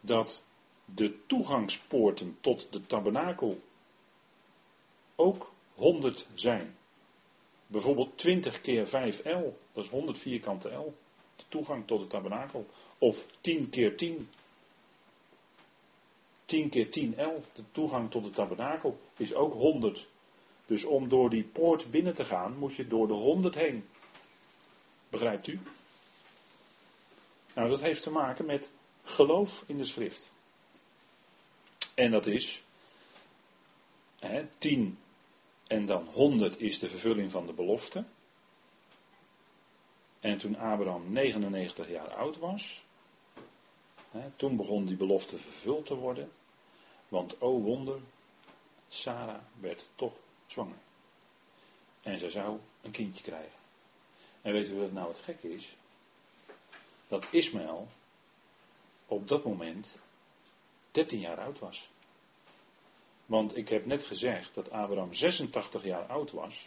[0.00, 0.44] dat
[0.84, 3.58] de toegangspoorten tot de tabernakel
[5.16, 6.76] ook 100 zijn.
[7.66, 10.96] Bijvoorbeeld 20 keer 5 L, dat is 100 vierkante L.
[11.36, 12.66] De toegang tot de tabernakel.
[12.98, 14.28] Of 10 keer 10.
[16.50, 20.08] 10 keer 10 L, de toegang tot de tabernakel, is ook 100.
[20.66, 23.88] Dus om door die poort binnen te gaan, moet je door de 100 heen.
[25.08, 25.60] Begrijpt u?
[27.54, 28.72] Nou, dat heeft te maken met
[29.04, 30.32] geloof in de schrift.
[31.94, 32.62] En dat is
[34.18, 34.98] hè, 10
[35.66, 38.04] en dan 100 is de vervulling van de belofte.
[40.20, 42.84] En toen Abraham 99 jaar oud was,
[44.10, 46.30] hè, toen begon die belofte vervuld te worden.
[47.10, 48.00] Want o wonder,
[48.88, 50.12] Sarah werd toch
[50.46, 50.78] zwanger.
[52.02, 53.58] En ze zou een kindje krijgen.
[54.42, 55.76] En weet u wat nou het gek is?
[57.08, 57.88] Dat Ismaël
[59.06, 59.98] op dat moment
[60.90, 61.88] 13 jaar oud was.
[63.26, 66.66] Want ik heb net gezegd dat Abraham 86 jaar oud was.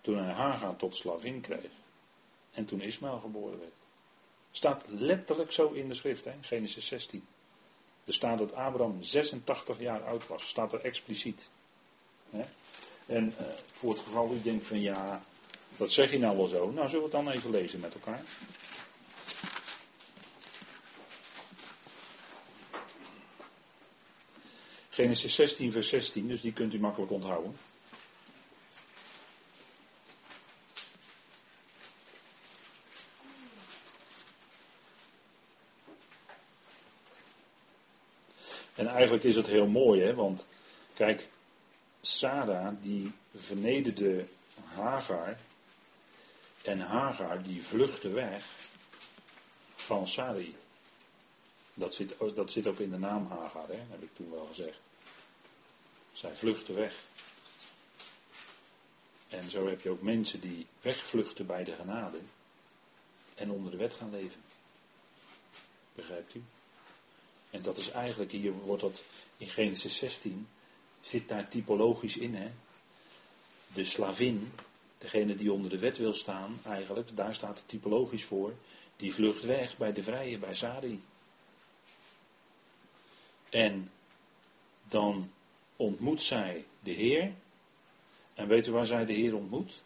[0.00, 1.70] Toen hij Hagar tot slavin kreeg.
[2.50, 3.74] En toen Ismaël geboren werd.
[4.50, 6.32] Staat letterlijk zo in de schrift, hè?
[6.40, 7.26] Genesis 16.
[8.08, 10.48] Er staat dat Abraham 86 jaar oud was.
[10.48, 11.48] Staat er expliciet.
[13.06, 15.22] En uh, voor het geval u denkt van ja,
[15.76, 16.70] dat zeg je nou wel zo.
[16.70, 18.22] Nou, zullen we het dan even lezen met elkaar.
[24.90, 27.56] Genesis 16, vers 16, dus die kunt u makkelijk onthouden.
[38.98, 40.46] Eigenlijk is het heel mooi, hè, want
[40.94, 41.28] kijk,
[42.00, 44.26] Sarah die vernederde
[44.64, 45.38] Hagar
[46.62, 48.46] en Hagar die vluchtte weg
[49.74, 50.56] van Sarai.
[51.74, 54.78] Dat zit, dat zit ook in de naam Hagar, hè, heb ik toen wel gezegd.
[56.12, 56.94] Zij vluchten weg.
[59.28, 62.18] En zo heb je ook mensen die wegvluchten bij de genade
[63.34, 64.40] en onder de wet gaan leven.
[65.94, 66.42] Begrijpt u?
[67.50, 69.04] En dat is eigenlijk, hier wordt dat
[69.36, 70.48] in Genesis 16,
[71.00, 72.34] zit daar typologisch in.
[72.34, 72.50] Hè?
[73.72, 74.52] De slavin,
[74.98, 78.54] degene die onder de wet wil staan, eigenlijk, daar staat het typologisch voor,
[78.96, 81.02] die vlucht weg bij de vrije, bij Sari.
[83.48, 83.90] En
[84.88, 85.30] dan
[85.76, 87.32] ontmoet zij de Heer.
[88.34, 89.82] En weet u waar zij de Heer ontmoet?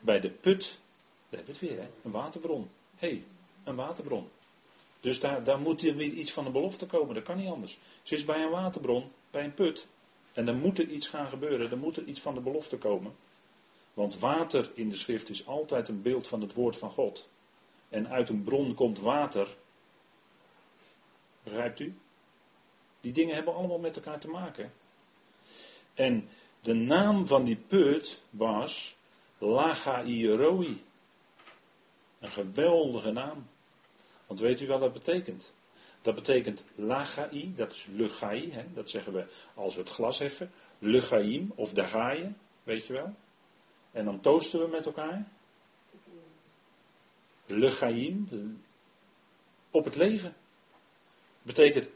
[0.00, 0.78] Bij de put,
[1.28, 1.90] daar hebben we het weer, hè?
[2.02, 2.70] een waterbron.
[2.96, 3.24] Hé, hey,
[3.64, 4.30] een waterbron.
[5.00, 7.78] Dus daar, daar moet weer iets van de belofte komen, dat kan niet anders.
[8.02, 9.88] Ze is bij een waterbron, bij een put.
[10.32, 13.14] En dan moet er iets gaan gebeuren, dan moet er iets van de belofte komen.
[13.94, 17.28] Want water in de schrift is altijd een beeld van het woord van God.
[17.88, 19.56] En uit een bron komt water.
[21.42, 21.94] Begrijpt u?
[23.00, 24.72] Die dingen hebben allemaal met elkaar te maken.
[25.94, 26.28] En
[26.60, 28.96] de naam van die put was
[29.38, 30.84] Lagairoi.
[32.18, 33.48] Een geweldige naam.
[34.30, 35.52] Want weet u wat dat betekent?
[36.02, 40.50] Dat betekent lagai, dat is lugai, hè, dat zeggen we als we het glas heffen.
[40.78, 43.14] Lugaim of dagaie, weet je wel.
[43.92, 45.28] En dan toosten we met elkaar.
[47.46, 48.28] Lechaim,
[49.70, 50.34] op het leven.
[51.42, 51.90] Betekent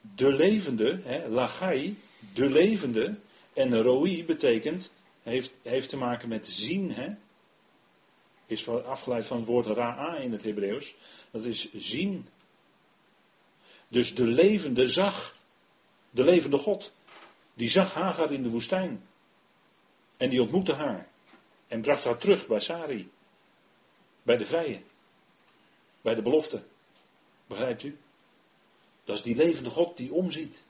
[0.00, 1.98] de levende, hè, lagai,
[2.34, 3.14] de levende.
[3.52, 4.90] En roi betekent,
[5.22, 7.14] heeft, heeft te maken met zien, hè.
[8.46, 10.94] Is afgeleid van het woord ra'a in het Hebreeuws.
[11.30, 12.28] Dat is zien.
[13.88, 15.34] Dus de levende zag,
[16.10, 16.92] de levende God,
[17.54, 19.06] die zag Hagar in de woestijn.
[20.16, 21.08] En die ontmoette haar.
[21.68, 23.10] En bracht haar terug bij Sari.
[24.22, 24.80] Bij de vrije.
[26.00, 26.62] Bij de belofte.
[27.46, 27.98] Begrijpt u?
[29.04, 30.62] Dat is die levende God die omziet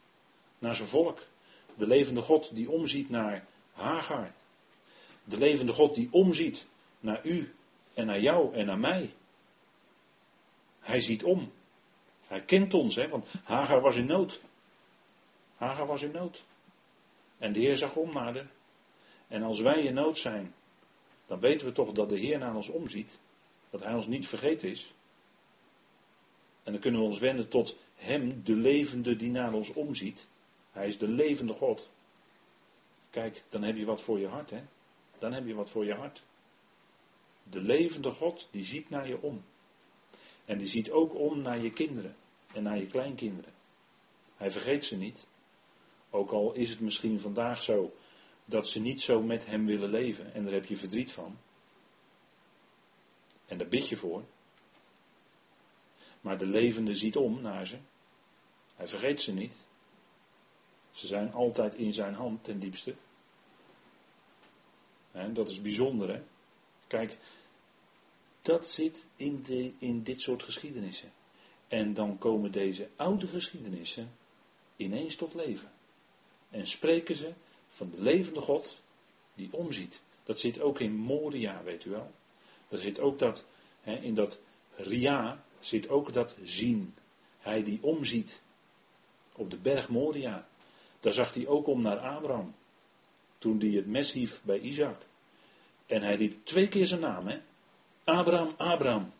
[0.58, 1.22] naar zijn volk.
[1.74, 4.32] De levende God die omziet naar Hagar.
[5.24, 6.66] De levende God die omziet
[7.00, 7.54] naar u
[7.96, 9.14] en naar jou en naar mij.
[10.80, 11.52] Hij ziet om.
[12.26, 14.40] Hij kent ons, hè, want Hagar was in nood.
[15.56, 16.44] Hagar was in nood.
[17.38, 18.50] En de Heer zag om naar haar.
[19.28, 20.54] En als wij in nood zijn,
[21.26, 23.18] dan weten we toch dat de Heer naar ons omziet.
[23.70, 24.94] Dat Hij ons niet vergeten is.
[26.62, 30.26] En dan kunnen we ons wenden tot Hem, de levende die naar ons omziet.
[30.72, 31.90] Hij is de levende God.
[33.10, 34.62] Kijk, dan heb je wat voor je hart, hè?
[35.18, 36.22] Dan heb je wat voor je hart.
[37.50, 39.44] De levende God, die ziet naar je om.
[40.44, 42.16] En die ziet ook om naar je kinderen
[42.52, 43.52] en naar je kleinkinderen.
[44.36, 45.26] Hij vergeet ze niet.
[46.10, 47.94] Ook al is het misschien vandaag zo
[48.44, 50.34] dat ze niet zo met hem willen leven.
[50.34, 51.38] En daar heb je verdriet van.
[53.46, 54.24] En daar bid je voor.
[56.20, 57.78] Maar de levende ziet om naar ze.
[58.76, 59.66] Hij vergeet ze niet.
[60.90, 62.94] Ze zijn altijd in zijn hand ten diepste.
[65.12, 66.22] En dat is bijzonder, hè?
[66.86, 67.18] Kijk,
[68.42, 71.12] dat zit in, de, in dit soort geschiedenissen.
[71.68, 74.10] En dan komen deze oude geschiedenissen
[74.76, 75.72] ineens tot leven.
[76.50, 77.32] En spreken ze
[77.68, 78.82] van de levende God
[79.34, 80.02] die omziet.
[80.24, 82.10] Dat zit ook in Moria, weet u wel.
[82.68, 83.46] Daar zit ook dat,
[83.80, 84.38] hè, in dat
[84.74, 86.94] Ria zit ook dat zien.
[87.38, 88.42] Hij die omziet.
[89.32, 90.48] Op de berg Moria.
[91.00, 92.54] Daar zag hij ook om naar Abraham.
[93.38, 95.02] Toen hij het mes hief bij Isaac.
[95.86, 97.38] En hij riep twee keer zijn naam, hè.
[98.04, 99.12] Abraham, Abraham.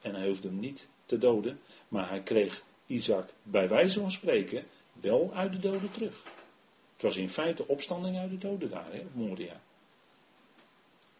[0.00, 4.66] En hij hoefde hem niet te doden, maar hij kreeg Isaac bij wijze van spreken
[5.00, 6.22] wel uit de doden terug.
[6.92, 9.60] Het was in feite opstanding uit de doden daar, hè, op Moria.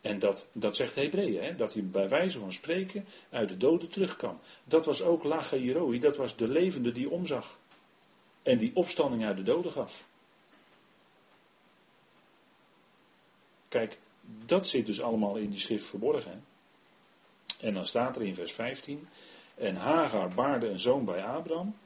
[0.00, 4.40] En dat, dat zegt Hebreeën, dat hij bij wijze van spreken uit de doden terugkwam.
[4.64, 7.58] Dat was ook Lachairoi, dat was de levende die omzag.
[8.42, 10.04] En die opstanding uit de doden gaf.
[13.68, 16.44] Kijk, dat zit dus allemaal in die schrift verborgen.
[17.60, 19.08] En dan staat er in vers 15.
[19.54, 21.76] En Hagar baarde een zoon bij Abraham.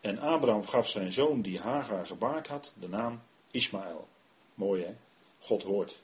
[0.00, 4.08] En Abraham gaf zijn zoon die Hagar gebaard had de naam Ismaël.
[4.54, 4.94] Mooi hè?
[5.38, 6.02] God hoort.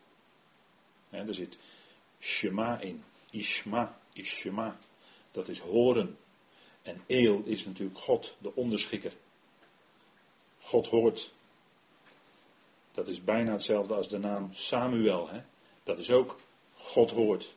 [1.11, 1.59] er zit
[2.21, 3.05] Shema in.
[3.31, 4.79] Ishma is Shema.
[5.31, 6.19] Dat is horen.
[6.83, 9.13] En Eel is natuurlijk God, de onderschikker.
[10.61, 11.33] God hoort.
[12.93, 15.29] Dat is bijna hetzelfde als de naam Samuel.
[15.29, 15.43] Hè?
[15.83, 16.37] Dat is ook
[16.77, 17.55] God hoort.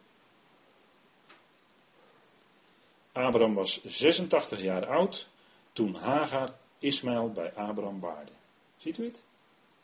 [3.12, 5.28] Abraham was 86 jaar oud
[5.74, 8.32] toen Hagar Ismaël bij Abraham baarde.
[8.78, 9.20] Ziet u het?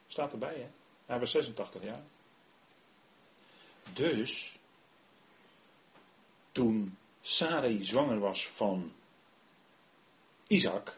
[0.07, 0.67] Staat erbij, hè?
[1.05, 2.03] Hij was 86 jaar.
[3.93, 4.57] Dus,
[6.51, 8.93] toen Sarai zwanger was van
[10.47, 10.97] Isaac,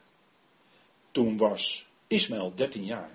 [1.11, 3.11] toen was Ismaël 13 jaar.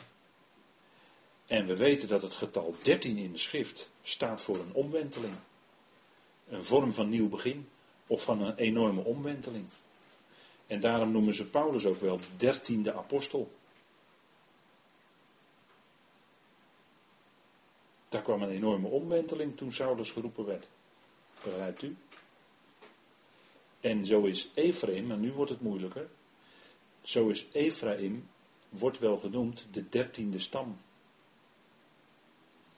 [1.48, 5.34] En we weten dat het getal 13 in de schrift staat voor een omwenteling.
[6.48, 7.68] Een vorm van nieuw begin
[8.06, 9.66] of van een enorme omwenteling.
[10.66, 13.50] En daarom noemen ze Paulus ook wel de dertiende apostel.
[18.08, 20.68] Daar kwam een enorme omwenteling toen Saulus geroepen werd.
[21.44, 21.96] Begrijpt u?
[23.80, 26.08] En zo is Ephraim, en nu wordt het moeilijker.
[27.02, 28.28] Zo is Ephraim,
[28.68, 30.78] wordt wel genoemd de dertiende stam.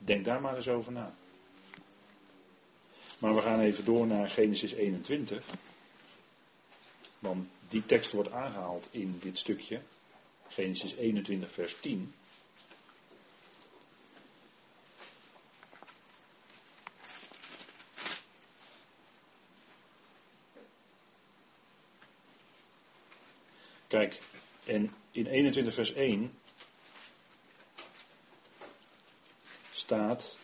[0.05, 1.15] Denk daar maar eens over na.
[3.19, 5.45] Maar we gaan even door naar Genesis 21.
[7.19, 9.81] Want die tekst wordt aangehaald in dit stukje.
[10.49, 12.15] Genesis 21, vers 10.
[23.87, 24.21] Kijk,
[24.65, 26.40] en in 21 vers 1
[29.91, 30.39] staat.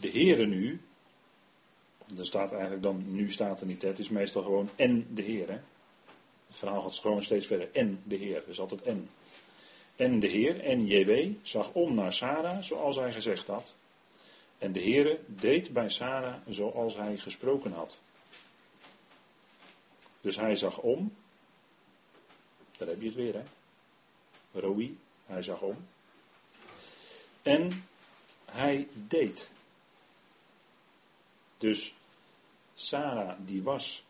[0.00, 0.80] De Heere nu,
[2.18, 5.48] er staat eigenlijk dan, nu staat er niet, het is meestal gewoon en de Heer.
[5.48, 5.58] Hè?
[6.46, 9.10] Het verhaal gaat gewoon steeds verder, en de Heer, is altijd en.
[9.96, 13.74] En de Heer, en JW, zag om naar Sarah, zoals hij gezegd had.
[14.58, 18.00] En de Heere deed bij Sarah zoals hij gesproken had.
[20.20, 21.12] Dus hij zag om.
[22.82, 23.42] Daar heb je het weer, hè?
[24.60, 25.76] Roi, hij zag om.
[27.42, 27.84] En
[28.44, 29.52] hij deed.
[31.58, 31.94] Dus
[32.74, 34.04] Sarah die was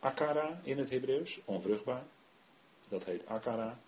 [0.00, 2.02] Akara in het Hebreeuws, onvruchtbaar.
[2.88, 3.78] Dat heet Akara.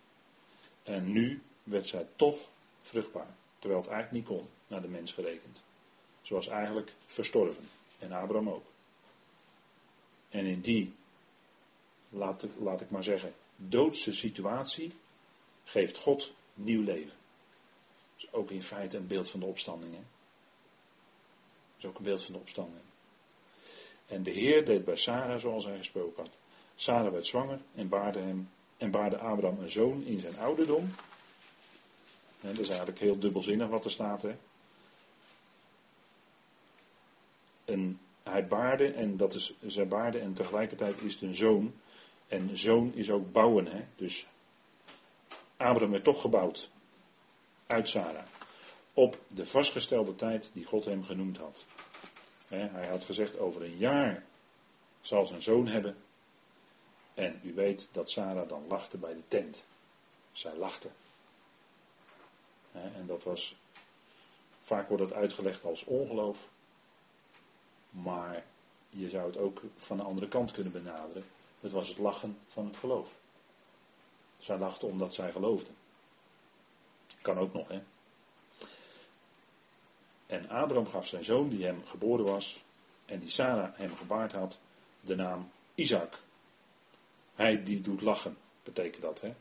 [0.83, 2.39] En nu werd zij toch
[2.83, 3.35] vruchtbaar.
[3.59, 5.63] Terwijl het eigenlijk niet kon, naar de mens gerekend.
[6.21, 7.69] Ze was eigenlijk verstorven.
[7.99, 8.65] En Abraham ook.
[10.29, 10.95] En in die,
[12.09, 14.93] laat, laat ik maar zeggen, doodse situatie
[15.65, 17.17] geeft God nieuw leven.
[18.15, 19.93] Dat is ook in feite een beeld van de opstanding.
[19.93, 20.01] Hè?
[20.01, 22.83] Dat is ook een beeld van de opstanding.
[24.07, 26.37] En de Heer deed bij Sarah zoals hij gesproken had.
[26.75, 30.95] Sarah werd zwanger en baarde, hem, en baarde Abraham een zoon in zijn ouderdom.
[32.41, 34.23] En dat is eigenlijk heel dubbelzinnig wat er staat.
[34.23, 34.37] Hè?
[37.65, 41.75] En hij baarde, en dat is, zij baarde, en tegelijkertijd is het een zoon.
[42.33, 43.85] En zoon is ook bouwen, hè.
[43.97, 44.27] Dus
[45.57, 46.71] Abraham werd toch gebouwd.
[47.67, 48.25] Uit Sarah.
[48.95, 51.67] Op de vastgestelde tijd die God hem genoemd had.
[52.49, 54.25] hij had gezegd, over een jaar
[55.01, 55.97] zal een zoon hebben.
[57.15, 59.65] En u weet dat Sarah dan lachte bij de tent.
[60.33, 60.89] Zij lachte.
[62.73, 63.57] en dat was,
[64.59, 66.51] vaak wordt dat uitgelegd als ongeloof.
[67.91, 68.45] Maar
[68.89, 71.25] je zou het ook van de andere kant kunnen benaderen.
[71.63, 73.17] Het was het lachen van het geloof.
[74.39, 75.75] Zij lachten omdat zij geloofden.
[77.21, 77.83] Kan ook nog, hè.
[80.27, 82.63] En Abraham gaf zijn zoon, die hem geboren was,
[83.05, 84.61] en die Sarah hem gebaard had,
[85.01, 86.19] de naam Isaac.
[87.35, 89.35] Hij die doet lachen, betekent dat, hè.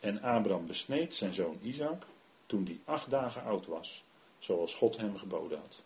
[0.00, 2.06] En Abraham besneed zijn zoon Isaac
[2.46, 4.04] toen die acht dagen oud was,
[4.38, 5.82] zoals God hem geboden had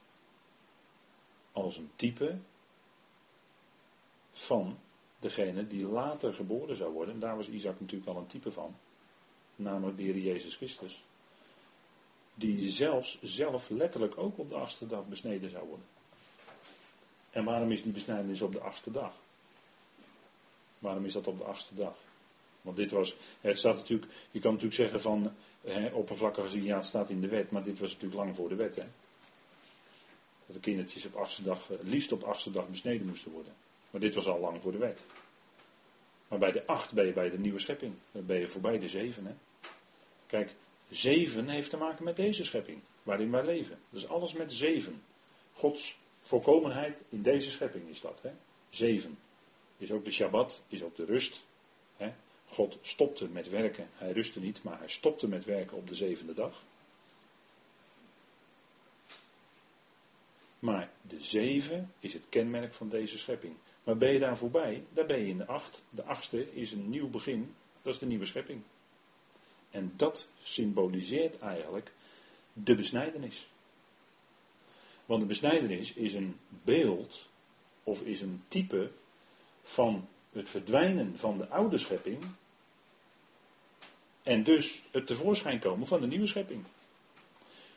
[1.53, 2.39] als een type
[4.41, 4.79] van
[5.19, 7.15] degene die later geboren zou worden.
[7.15, 8.77] En daar was Isaac natuurlijk al een type van.
[9.57, 11.05] Namelijk de Jezus Christus.
[12.35, 15.87] Die zelfs zelf letterlijk ook op de achtste dag besneden zou worden.
[17.31, 19.15] En waarom is die besnijdenis op de achtste dag?
[20.79, 21.97] Waarom is dat op de achtste dag?
[22.61, 26.77] Want dit was, het staat natuurlijk, je kan natuurlijk zeggen van, hè, oppervlakkig gezien, ja
[26.77, 28.77] het staat in de wet, maar dit was natuurlijk lang voor de wet.
[28.77, 28.87] Hè?
[30.53, 33.53] dat de kindertjes op achtste dag, eh, liefst op achtste dag besneden moesten worden.
[33.91, 35.05] Maar dit was al lang voor de wet.
[36.29, 37.95] Maar bij de acht ben je bij de nieuwe schepping.
[38.13, 39.27] Dan ben je voorbij de zeven.
[39.27, 39.35] Hè?
[40.27, 40.55] Kijk,
[40.89, 43.79] zeven heeft te maken met deze schepping, waarin wij leven.
[43.91, 45.03] Dus alles met zeven.
[45.53, 48.19] Gods volkomenheid in deze schepping is dat.
[48.23, 48.31] Hè?
[48.69, 49.19] Zeven.
[49.79, 51.47] Is ook de Shabbat, is ook de rust.
[51.97, 52.13] Hè?
[52.49, 53.89] God stopte met werken.
[53.95, 56.63] Hij rustte niet, maar hij stopte met werken op de zevende dag.
[60.59, 63.55] Maar de zeven is het kenmerk van deze schepping.
[63.85, 65.83] Maar ben je daar voorbij, dan ben je in de acht.
[65.91, 68.63] De achtste is een nieuw begin, dat is de nieuwe schepping.
[69.71, 71.93] En dat symboliseert eigenlijk
[72.53, 73.49] de besnijdenis.
[75.07, 77.29] Want de besnijdenis is een beeld
[77.85, 78.91] of is een type
[79.63, 82.25] van het verdwijnen van de oude schepping
[84.23, 86.65] en dus het tevoorschijn komen van de nieuwe schepping.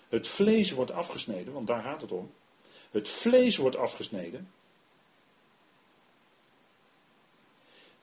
[0.10, 2.32] Het vlees wordt afgesneden, want daar gaat het om
[2.91, 4.51] het vlees wordt afgesneden.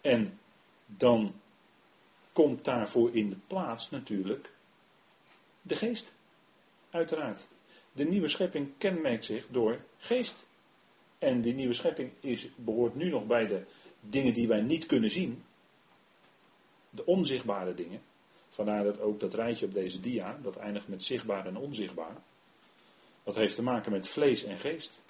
[0.00, 0.38] En
[0.86, 1.34] dan
[2.32, 4.50] komt daarvoor in de plaats natuurlijk
[5.62, 6.12] de geest.
[6.90, 7.48] Uiteraard.
[7.92, 10.46] De nieuwe schepping kenmerkt zich door geest.
[11.18, 13.64] En die nieuwe schepping is, behoort nu nog bij de
[14.00, 15.44] dingen die wij niet kunnen zien.
[16.90, 18.02] De onzichtbare dingen.
[18.48, 22.16] Vandaar dat ook dat rijtje op deze dia, dat eindigt met zichtbaar en onzichtbaar.
[23.22, 25.02] Dat heeft te maken met vlees en geest.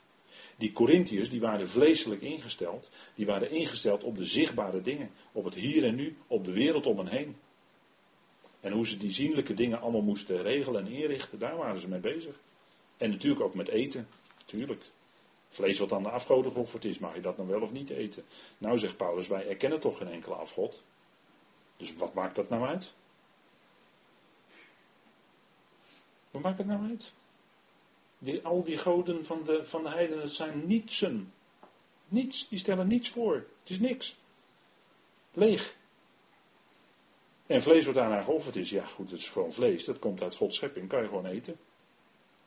[0.61, 2.91] Die Corinthiërs, die waren vleeselijk ingesteld.
[3.15, 5.11] Die waren ingesteld op de zichtbare dingen.
[5.33, 7.37] Op het hier en nu, op de wereld om hen heen.
[8.61, 12.01] En hoe ze die zienlijke dingen allemaal moesten regelen en inrichten, daar waren ze mee
[12.01, 12.41] bezig.
[12.97, 14.09] En natuurlijk ook met eten,
[14.39, 14.85] natuurlijk.
[15.49, 18.25] Vlees wat aan de afgoden geofferd is, mag je dat dan wel of niet eten?
[18.59, 20.83] Nou zegt Paulus, wij erkennen toch geen enkele afgod.
[21.77, 22.95] Dus wat maakt dat nou uit?
[26.31, 27.13] Wat maakt het nou uit?
[28.43, 31.33] Al die goden van de, van de heidenen zijn nietsen.
[32.09, 33.35] Niets, die stellen niets voor.
[33.35, 34.16] Het is niks.
[35.33, 35.77] Leeg.
[37.47, 39.85] En vlees wat daarna geofferd is, ja goed, het is gewoon vlees.
[39.85, 41.57] Dat komt uit Gods schepping, kan je gewoon eten.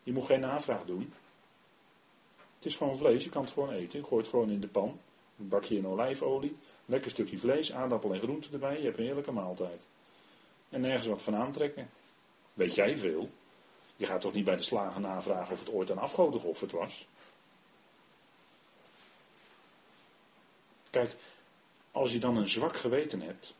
[0.03, 1.13] Je moet geen navraag doen.
[2.55, 3.99] Het is gewoon vlees, je kan het gewoon eten.
[3.99, 4.99] Je gooit het gewoon in de pan.
[5.39, 6.57] Een bakje in olijfolie.
[6.85, 8.77] Lekker stukje vlees, aardappel en groente erbij.
[8.77, 9.87] Je hebt een heerlijke maaltijd.
[10.69, 11.89] En nergens wat van aantrekken.
[12.53, 13.29] Weet jij veel?
[14.03, 17.07] Je gaat toch niet bij de slager navragen of het ooit een afgoden geofferd was?
[20.89, 21.15] Kijk,
[21.91, 23.55] als je dan een zwak geweten hebt,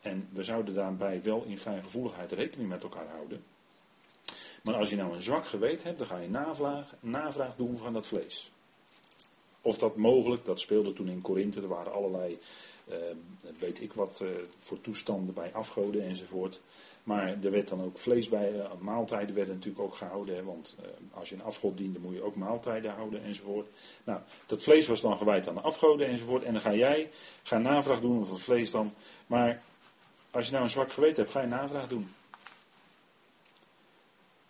[0.00, 3.44] en we zouden daarbij wel in fijngevoeligheid rekening met elkaar houden,
[4.62, 7.92] maar als je nou een zwak geweten hebt, dan ga je navraag, navraag doen van
[7.92, 8.50] dat vlees.
[9.60, 12.38] Of dat mogelijk, dat speelde toen in Korinthe, er waren allerlei,
[12.84, 12.96] eh,
[13.58, 14.28] weet ik wat, eh,
[14.58, 16.60] voor toestanden bij afgoden enzovoort.
[17.02, 20.34] Maar er werd dan ook vlees bij, uh, maaltijden werden natuurlijk ook gehouden.
[20.34, 20.86] Hè, want uh,
[21.18, 23.68] als je een afgod diende moet je ook maaltijden houden enzovoort.
[24.04, 26.42] Nou, dat vlees was dan gewijd aan de afgoden enzovoort.
[26.42, 27.10] En dan ga jij,
[27.42, 28.92] ga navraag doen over vlees dan.
[29.26, 29.62] Maar
[30.30, 32.10] als je nou een zwak geweten hebt, ga je navraag doen.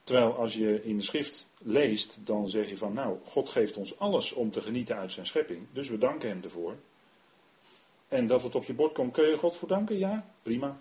[0.05, 3.99] Terwijl als je in de schrift leest, dan zeg je van nou, God geeft ons
[3.99, 5.67] alles om te genieten uit zijn schepping.
[5.73, 6.77] Dus we danken hem ervoor.
[8.09, 9.99] En dat het op je bord komt, kun je God voor danken?
[9.99, 10.77] Ja, prima.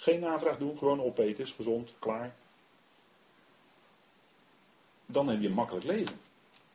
[0.00, 2.34] Geen navraag doen, gewoon opeten, is gezond, klaar.
[5.06, 6.16] Dan heb je een makkelijk leven.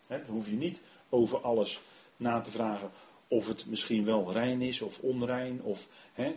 [0.08, 1.82] dan hoef je niet over alles
[2.18, 2.92] na te vragen
[3.28, 5.62] of het misschien wel rein is of onrein.
[5.62, 5.88] Of,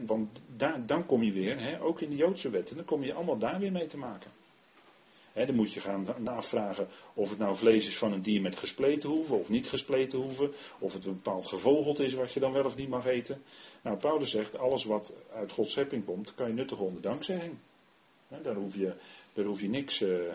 [0.06, 3.38] want daar, dan kom je weer, ook in de Joodse wetten, dan kom je allemaal
[3.38, 4.30] daar weer mee te maken.
[5.46, 9.08] Dan moet je gaan navragen of het nou vlees is van een dier met gespleten
[9.08, 10.52] hoeven of niet gespleten hoeven.
[10.78, 13.42] Of het een bepaald gevogeld is wat je dan wel of niet mag eten.
[13.82, 17.16] Nou, Paulus zegt, alles wat uit Gods schepping komt, kan je nuttig onder.
[18.28, 18.94] He, daar, hoef je,
[19.32, 20.00] daar hoef je niks...
[20.00, 20.32] Uh,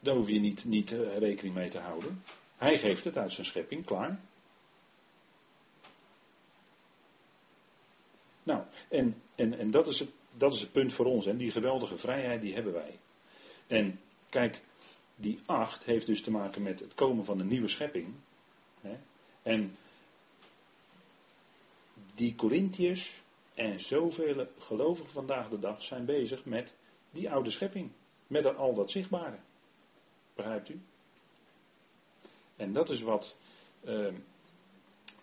[0.00, 2.24] daar hoef je niet, niet uh, rekening mee te houden.
[2.56, 4.20] Hij geeft het uit zijn schepping, klaar.
[8.42, 10.10] Nou, en, en, en dat is het
[10.40, 11.26] dat is het punt voor ons.
[11.26, 12.98] En die geweldige vrijheid die hebben wij.
[13.66, 14.60] En kijk,
[15.16, 18.14] die acht heeft dus te maken met het komen van een nieuwe schepping.
[18.80, 18.96] Hè?
[19.42, 19.76] En
[22.14, 23.22] die Corinthiërs
[23.54, 26.74] en zoveel gelovigen vandaag de dag zijn bezig met
[27.10, 27.90] die oude schepping.
[28.26, 29.38] Met al dat zichtbare.
[30.34, 30.80] Begrijpt u?
[32.56, 33.36] En dat is wat.
[33.84, 34.14] Uh,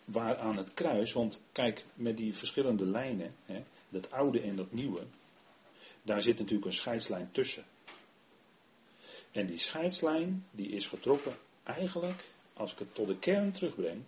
[0.04, 3.34] waar aan het kruis, want kijk, met die verschillende lijnen.
[3.44, 5.06] Hè, dat oude en dat nieuwe,
[6.02, 7.64] daar zit natuurlijk een scheidslijn tussen.
[9.30, 14.02] En die scheidslijn, die is getrokken eigenlijk, als ik het tot de kern terugbreng,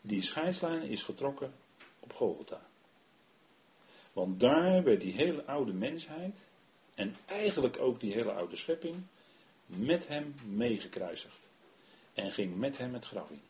[0.00, 1.52] die scheidslijn is getrokken
[2.00, 2.60] op Golgotha.
[4.12, 6.48] Want daar werd die hele oude mensheid,
[6.94, 9.02] en eigenlijk ook die hele oude schepping,
[9.66, 11.40] met hem meegekruisigd.
[12.14, 13.42] En ging met hem het graf in.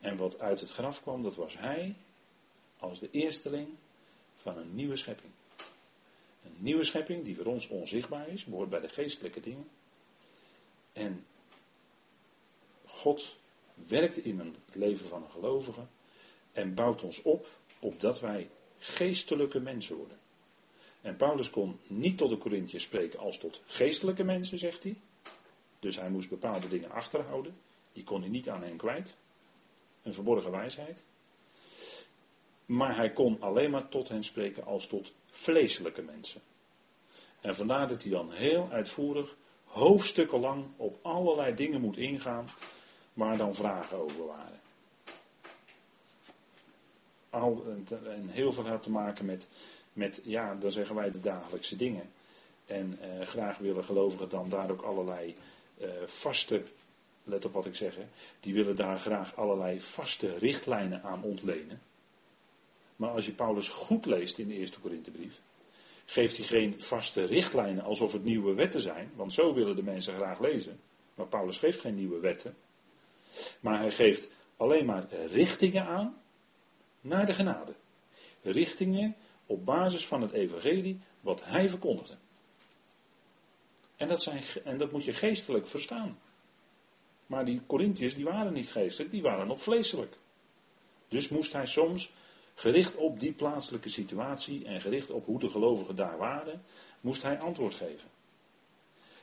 [0.00, 1.94] En wat uit het graf kwam, dat was hij
[2.78, 3.68] als de eersteling
[4.36, 5.32] van een nieuwe schepping.
[6.44, 9.68] Een nieuwe schepping die voor ons onzichtbaar is, behoort bij de geestelijke dingen.
[10.92, 11.26] En
[12.86, 13.36] God
[13.74, 15.86] werkt in het leven van een gelovige
[16.52, 17.46] en bouwt ons op
[17.78, 20.18] opdat wij geestelijke mensen worden.
[21.00, 24.96] En Paulus kon niet tot de Corinthiërs spreken als tot geestelijke mensen, zegt hij.
[25.78, 27.56] Dus hij moest bepaalde dingen achterhouden.
[27.92, 29.16] Die kon hij niet aan hen kwijt.
[30.02, 31.04] Een verborgen wijsheid.
[32.68, 36.40] Maar hij kon alleen maar tot hen spreken als tot vleeselijke mensen.
[37.40, 42.48] En vandaar dat hij dan heel uitvoerig, hoofdstukken lang op allerlei dingen moet ingaan
[43.12, 44.60] waar dan vragen over waren.
[47.30, 47.64] Al,
[48.04, 49.48] en heel veel had te maken met,
[49.92, 52.10] met, ja, dan zeggen wij de dagelijkse dingen.
[52.66, 55.36] En eh, graag willen gelovigen dan daar ook allerlei
[55.78, 56.62] eh, vaste,
[57.24, 57.96] let op wat ik zeg,
[58.40, 61.80] die willen daar graag allerlei vaste richtlijnen aan ontlenen.
[62.98, 65.40] Maar als je Paulus goed leest in de eerste Korinthebrief,
[66.04, 70.14] geeft hij geen vaste richtlijnen alsof het nieuwe wetten zijn, want zo willen de mensen
[70.14, 70.80] graag lezen.
[71.14, 72.56] Maar Paulus geeft geen nieuwe wetten.
[73.60, 76.22] Maar hij geeft alleen maar richtingen aan
[77.00, 77.74] naar de genade.
[78.42, 82.16] Richtingen op basis van het evangelie wat hij verkondigde.
[83.96, 86.18] En dat, zijn, en dat moet je geestelijk verstaan.
[87.26, 90.18] Maar die Corinthiërs die waren niet geestelijk, die waren nog vleeselijk.
[91.08, 92.12] Dus moest hij soms
[92.58, 96.62] Gericht op die plaatselijke situatie en gericht op hoe de gelovigen daar waren,
[97.00, 98.10] moest hij antwoord geven.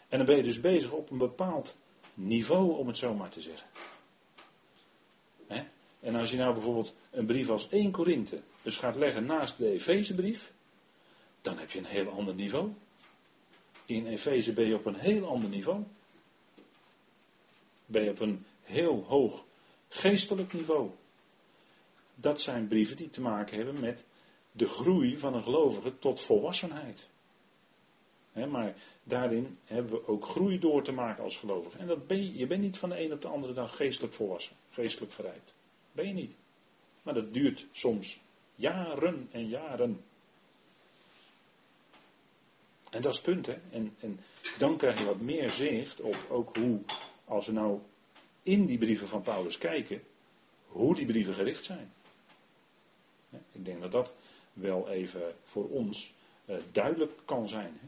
[0.07, 1.77] En dan ben je dus bezig op een bepaald
[2.13, 3.67] niveau, om het zo maar te zeggen.
[5.99, 9.71] En als je nou bijvoorbeeld een brief als 1 Korinthe dus gaat leggen naast de
[9.71, 10.51] Efezebrief,
[11.41, 12.71] dan heb je een heel ander niveau.
[13.86, 15.83] In Efeze ben je op een heel ander niveau.
[17.86, 19.43] Ben je op een heel hoog
[19.89, 20.91] geestelijk niveau.
[22.16, 24.05] Dat zijn brieven die te maken hebben met
[24.51, 27.09] de groei van een gelovige tot volwassenheid.
[28.34, 31.78] maar daarin hebben we ook groei door te maken als gelovige.
[31.78, 34.13] En dat ben je, je bent niet van de een op de andere dag geestelijk
[34.13, 35.53] volwassen, geestelijk gerijpt.
[35.91, 36.36] Ben je niet.
[37.03, 38.20] Maar dat duurt soms
[38.55, 40.03] jaren en jaren.
[42.89, 43.57] En dat is het punt, hè.
[43.72, 44.20] En, en
[44.57, 46.80] dan krijg je wat meer zicht op ook hoe,
[47.26, 47.80] als we nou
[48.43, 50.01] in die brieven van Paulus kijken,
[50.68, 51.93] hoe die brieven gericht zijn.
[53.51, 54.13] Ik denk dat dat
[54.53, 56.13] wel even voor ons
[56.45, 57.79] eh, duidelijk kan zijn.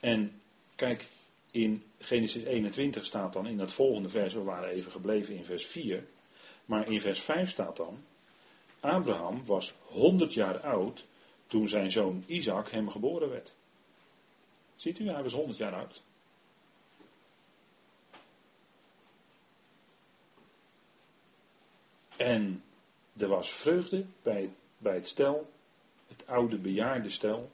[0.00, 0.40] En
[0.74, 1.08] kijk,
[1.50, 5.66] in Genesis 21 staat dan in dat volgende vers, we waren even gebleven in vers
[5.66, 6.04] 4,
[6.64, 8.04] maar in vers 5 staat dan,
[8.80, 11.06] Abraham was 100 jaar oud
[11.46, 13.54] toen zijn zoon Isaac hem geboren werd.
[14.76, 16.02] Ziet u, hij was 100 jaar oud.
[22.16, 22.62] En
[23.20, 25.50] er was vreugde bij, bij het stel,
[26.08, 27.50] het oude bejaarde stel.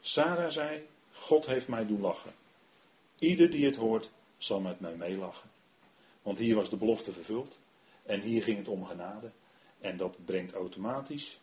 [0.00, 2.32] Sarah zei, God heeft mij doen lachen.
[3.18, 5.50] Ieder die het hoort, zal met mij meelachen.
[6.22, 7.58] Want hier was de belofte vervuld.
[8.02, 9.30] En hier ging het om genade.
[9.80, 11.40] En dat brengt automatisch.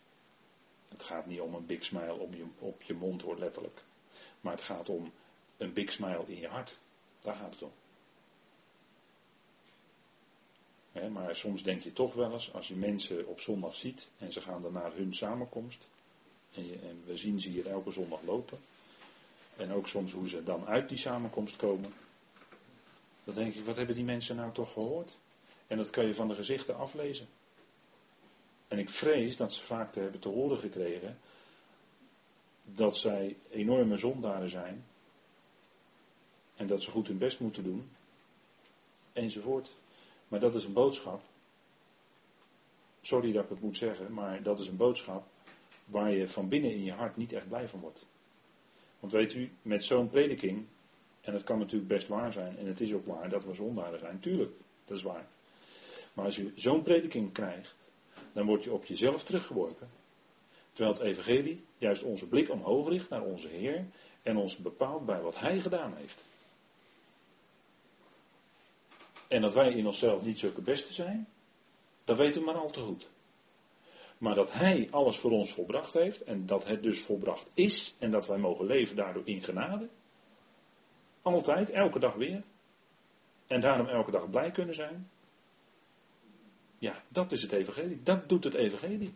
[0.88, 3.82] Het gaat niet om een big smile op je, op je mond hoor, letterlijk.
[4.40, 5.12] Maar het gaat om
[5.56, 6.78] een big smile in je hart.
[7.20, 7.72] Daar gaat het om.
[11.12, 14.40] Maar soms denk je toch wel eens, als je mensen op zondag ziet en ze
[14.40, 15.88] gaan dan naar hun samenkomst.
[16.54, 18.58] En, je, en we zien ze hier elke zondag lopen.
[19.56, 21.92] En ook soms hoe ze dan uit die samenkomst komen.
[23.24, 25.12] Dan denk ik, wat hebben die mensen nou toch gehoord?
[25.66, 27.28] En dat kan je van de gezichten aflezen.
[28.68, 31.18] En ik vrees dat ze vaak te hebben te horen gekregen
[32.64, 34.84] dat zij enorme zondaren zijn.
[36.56, 37.90] En dat ze goed hun best moeten doen.
[39.12, 39.68] Enzovoort.
[40.28, 41.20] Maar dat is een boodschap.
[43.00, 45.26] Sorry dat ik het moet zeggen, maar dat is een boodschap
[45.84, 48.06] waar je van binnen in je hart niet echt blij van wordt.
[49.00, 50.66] Want weet u, met zo'n prediking,
[51.20, 53.98] en dat kan natuurlijk best waar zijn, en het is ook waar dat we zondaren
[53.98, 54.52] zijn, tuurlijk,
[54.84, 55.26] dat is waar.
[56.12, 57.78] Maar als je zo'n prediking krijgt,
[58.32, 59.88] dan word je op jezelf teruggeworpen.
[60.72, 63.86] Terwijl het Evangelie juist onze blik omhoog richt naar onze Heer
[64.22, 66.24] en ons bepaalt bij wat Hij gedaan heeft.
[69.28, 71.28] En dat wij in onszelf niet zulke beste zijn,
[72.04, 73.08] dat weten we maar al te goed.
[74.18, 78.10] Maar dat Hij alles voor ons volbracht heeft en dat het dus volbracht is en
[78.10, 79.88] dat wij mogen leven daardoor in genade.
[81.22, 82.42] Altijd, elke dag weer.
[83.46, 85.10] En daarom elke dag blij kunnen zijn.
[86.78, 88.02] Ja, dat is het evangelie.
[88.02, 89.12] Dat doet het evangelie.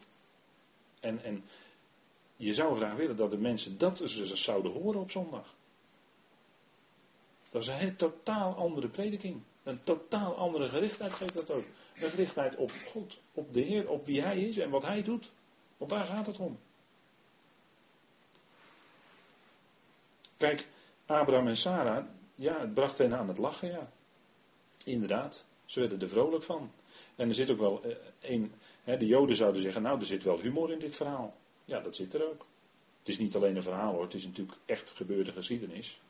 [1.00, 1.44] En, en
[2.36, 5.54] je zou graag willen dat de mensen dat zouden horen op zondag.
[7.50, 9.42] Dat is een totaal andere prediking.
[9.70, 11.64] Een totaal andere gerichtheid geeft dat ook.
[11.94, 15.32] Een gerichtheid op God, op de Heer, op wie Hij is en wat Hij doet.
[15.76, 16.58] Want daar gaat het om.
[20.36, 20.66] Kijk,
[21.06, 23.92] Abraham en Sarah, ja, het bracht hen aan het lachen, ja.
[24.84, 26.72] Inderdaad, ze werden er vrolijk van.
[27.16, 28.52] En er zit ook wel eh, een,
[28.82, 31.36] hè, de Joden zouden zeggen, nou, er zit wel humor in dit verhaal.
[31.64, 32.46] Ja, dat zit er ook.
[32.98, 36.00] Het is niet alleen een verhaal hoor, het is natuurlijk echt gebeurde geschiedenis.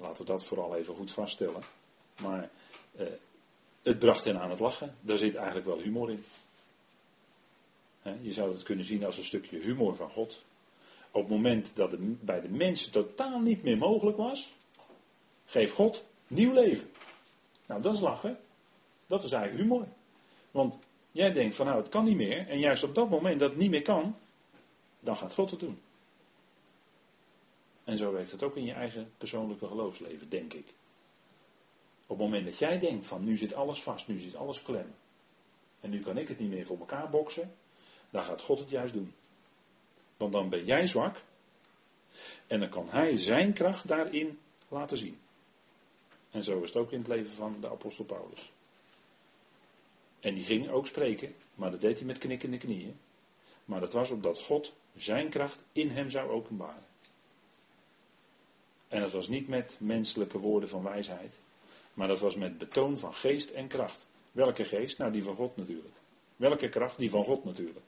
[0.00, 1.62] Laten we dat vooral even goed vaststellen.
[2.22, 2.50] Maar
[2.96, 3.06] eh,
[3.82, 4.94] het bracht hen aan het lachen.
[5.00, 6.24] Daar zit eigenlijk wel humor in.
[8.20, 10.44] je zou het kunnen zien als een stukje humor van God.
[11.10, 14.50] Op het moment dat het bij de mensen totaal niet meer mogelijk was,
[15.44, 16.90] geeft God nieuw leven.
[17.66, 18.38] Nou, dat is lachen.
[19.06, 19.86] Dat is eigenlijk humor.
[20.50, 20.78] Want
[21.12, 22.48] jij denkt van nou, het kan niet meer.
[22.48, 24.16] En juist op dat moment dat het niet meer kan,
[25.00, 25.78] dan gaat God het doen.
[27.90, 30.66] En zo werkt het ook in je eigen persoonlijke geloofsleven, denk ik.
[32.06, 34.94] Op het moment dat jij denkt van nu zit alles vast, nu zit alles klem.
[35.80, 37.54] En nu kan ik het niet meer voor elkaar boksen.
[38.10, 39.14] Dan gaat God het juist doen.
[40.16, 41.22] Want dan ben jij zwak.
[42.46, 44.38] En dan kan hij zijn kracht daarin
[44.68, 45.18] laten zien.
[46.30, 48.52] En zo is het ook in het leven van de apostel Paulus.
[50.20, 52.98] En die ging ook spreken, maar dat deed hij met knikkende knieën.
[53.64, 56.88] Maar dat was omdat God zijn kracht in hem zou openbaren.
[58.90, 61.38] En dat was niet met menselijke woorden van wijsheid,
[61.94, 64.06] maar dat was met betoon van geest en kracht.
[64.32, 64.98] Welke geest?
[64.98, 65.94] Nou, die van God natuurlijk.
[66.36, 66.98] Welke kracht?
[66.98, 67.86] Die van God natuurlijk.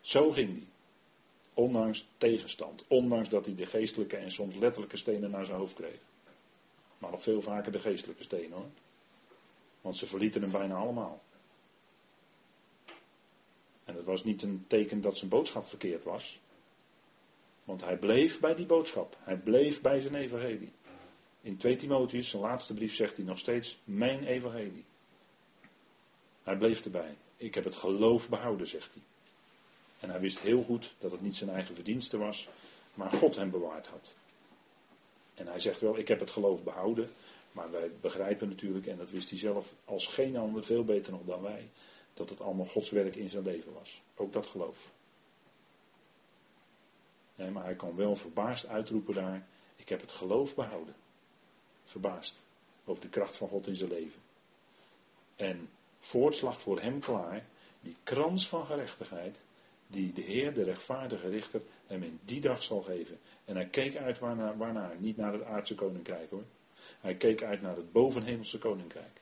[0.00, 0.66] Zo ging die.
[1.54, 2.84] Ondanks tegenstand.
[2.88, 6.00] Ondanks dat hij de geestelijke en soms letterlijke stenen naar zijn hoofd kreeg.
[6.98, 8.70] Maar nog veel vaker de geestelijke stenen hoor.
[9.80, 11.22] Want ze verlieten hem bijna allemaal.
[13.84, 16.40] En het was niet een teken dat zijn boodschap verkeerd was.
[17.64, 19.16] Want hij bleef bij die boodschap.
[19.20, 20.72] Hij bleef bij zijn evangelie.
[21.40, 24.84] In 2 Timotheus, zijn laatste brief, zegt hij nog steeds: Mijn evangelie.
[26.42, 27.14] Hij bleef erbij.
[27.36, 29.02] Ik heb het geloof behouden, zegt hij.
[30.00, 32.48] En hij wist heel goed dat het niet zijn eigen verdienste was,
[32.94, 34.14] maar God hem bewaard had.
[35.34, 37.08] En hij zegt wel: Ik heb het geloof behouden.
[37.54, 41.24] Maar wij begrijpen natuurlijk, en dat wist hij zelf als geen ander, veel beter nog
[41.24, 41.68] dan wij,
[42.14, 44.02] dat het allemaal Gods werk in zijn leven was.
[44.14, 44.92] Ook dat geloof.
[47.34, 50.94] Nee, maar hij kan wel verbaasd uitroepen daar: Ik heb het geloof behouden.
[51.84, 52.44] Verbaasd
[52.84, 54.20] over de kracht van God in zijn leven.
[55.36, 55.68] En
[55.98, 57.46] voortslag voor hem klaar,
[57.80, 59.40] die krans van gerechtigheid,
[59.86, 63.18] die de Heer, de rechtvaardige richter, hem in die dag zal geven.
[63.44, 66.44] En hij keek uit waarnaar, waarnaar, niet naar het aardse koninkrijk hoor.
[67.00, 69.20] Hij keek uit naar het bovenhemelse koninkrijk.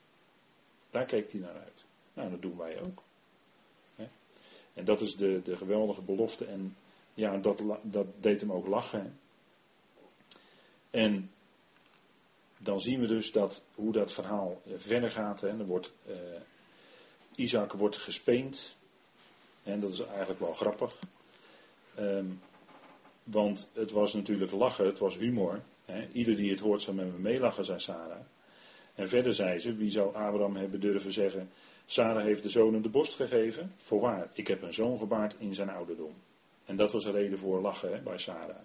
[0.90, 1.84] Daar keek hij naar uit.
[2.14, 3.02] Nou, dat doen wij ook.
[4.74, 6.44] En dat is de, de geweldige belofte.
[6.44, 6.76] En
[7.14, 9.18] ja, dat, dat deed hem ook lachen.
[10.90, 11.30] En
[12.58, 15.40] dan zien we dus dat, hoe dat verhaal eh, verder gaat.
[15.40, 15.48] Hè.
[15.48, 16.14] Er wordt, uh,
[17.34, 18.76] Isaac wordt gespeend.
[19.62, 20.98] En dat is eigenlijk wel grappig.
[21.98, 22.40] Um,
[23.22, 25.62] want het was natuurlijk lachen, het was humor.
[25.84, 26.08] Hè.
[26.12, 28.20] Ieder die het hoort zou met me meelachen, zei Sarah.
[28.94, 31.50] En verder zei ze, wie zou Abraham hebben durven zeggen,
[31.86, 33.72] Sarah heeft de zonen de borst gegeven?
[33.76, 36.14] Voorwaar, ik heb een zoon gebaard in zijn ouderdom.
[36.64, 38.56] En dat was een reden voor lachen hè, bij Sarah.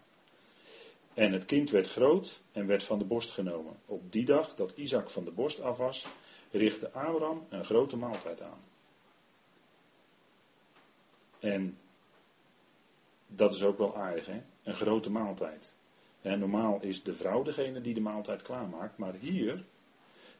[1.13, 3.75] En het kind werd groot en werd van de borst genomen.
[3.85, 6.07] Op die dag dat Isaac van de borst af was,
[6.51, 8.61] richtte Abraham een grote maaltijd aan.
[11.39, 11.77] En
[13.27, 14.41] dat is ook wel aardig, hè?
[14.63, 15.75] Een grote maaltijd.
[16.21, 19.63] Normaal is de vrouw degene die de maaltijd klaarmaakt, maar hier,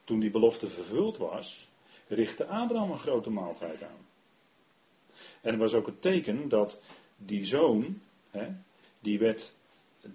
[0.03, 1.68] toen die belofte vervuld was,
[2.08, 4.08] richtte Abraham een grote maaltijd aan.
[5.41, 6.82] En er was ook het teken dat
[7.18, 8.01] die zoon,
[8.32, 8.47] hè,
[8.99, 9.55] die, werd,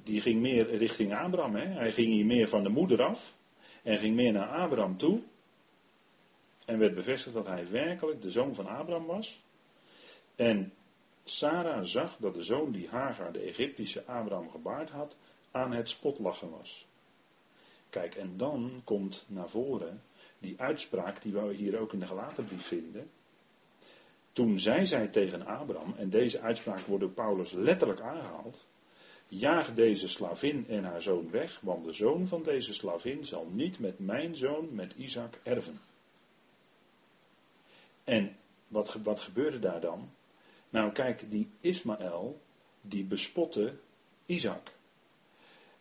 [0.03, 1.55] die ging meer richting Abraham.
[1.55, 1.67] Hè.
[1.67, 3.37] Hij ging hier meer van de moeder af
[3.83, 5.23] en ging meer naar Abraham toe.
[6.65, 9.43] En werd bevestigd dat hij werkelijk de zoon van Abraham was.
[10.37, 10.73] En
[11.25, 15.17] Sarah zag dat de zoon die Hagar, de Egyptische Abraham, gebaard had,
[15.51, 16.87] aan het spotlachen was.
[17.91, 20.03] Kijk, en dan komt naar voren
[20.39, 23.11] die uitspraak die we hier ook in de gelaten brief vinden.
[24.33, 28.67] Toen zei zij tegen Abraham, en deze uitspraak wordt door Paulus letterlijk aangehaald.
[29.29, 33.79] Jaag deze slavin en haar zoon weg, want de zoon van deze slavin zal niet
[33.79, 35.81] met mijn zoon, met Isaac, erven.
[38.05, 38.37] En
[38.69, 40.11] wat, wat gebeurde daar dan?
[40.71, 42.41] Nou kijk, die Ismaël,
[42.81, 43.75] die bespotte
[44.27, 44.73] Isaac.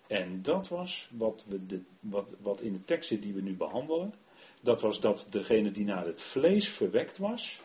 [0.07, 3.53] En dat was wat, we de, wat, wat in de tekst zit die we nu
[3.53, 4.13] behandelen.
[4.61, 7.61] Dat was dat degene die naar het vlees verwekt was,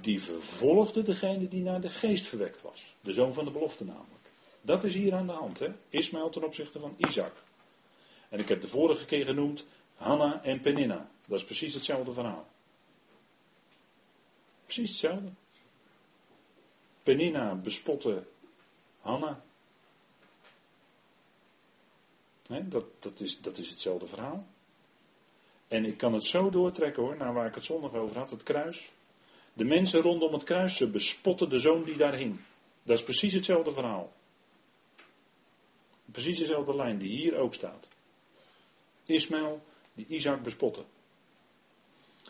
[0.00, 2.94] die vervolgde degene die naar de geest verwekt was.
[3.00, 4.24] De zoon van de belofte namelijk.
[4.60, 5.68] Dat is hier aan de hand, hè?
[5.88, 7.32] Ismaël ten opzichte van Isaac.
[8.28, 9.66] En ik heb de vorige keer genoemd
[9.96, 11.08] Hanna en Peninna.
[11.26, 12.46] Dat is precies hetzelfde verhaal.
[14.64, 15.30] Precies hetzelfde.
[17.02, 18.26] Peninna bespotte
[19.00, 19.44] Hanna.
[22.48, 24.46] dat, dat, is, dat is hetzelfde verhaal.
[25.68, 28.42] En ik kan het zo doortrekken hoor, naar waar ik het zondag over had, het
[28.42, 28.92] kruis.
[29.56, 32.40] De mensen rondom het kruis, ze bespotten de zoon die daar hing.
[32.82, 34.12] Dat is precies hetzelfde verhaal.
[36.04, 37.88] Precies dezelfde lijn die hier ook staat.
[39.06, 39.62] Ismaël
[39.94, 40.84] die Isaac bespotte.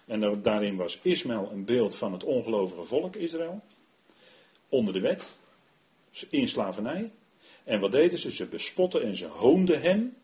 [0.05, 3.63] En daarin was Ismaël een beeld van het ongelovige volk Israël.
[4.69, 5.39] Onder de wet.
[6.31, 7.13] In slavernij.
[7.65, 8.33] En wat deden ze?
[8.33, 10.17] Ze bespotten en ze hoonden hem.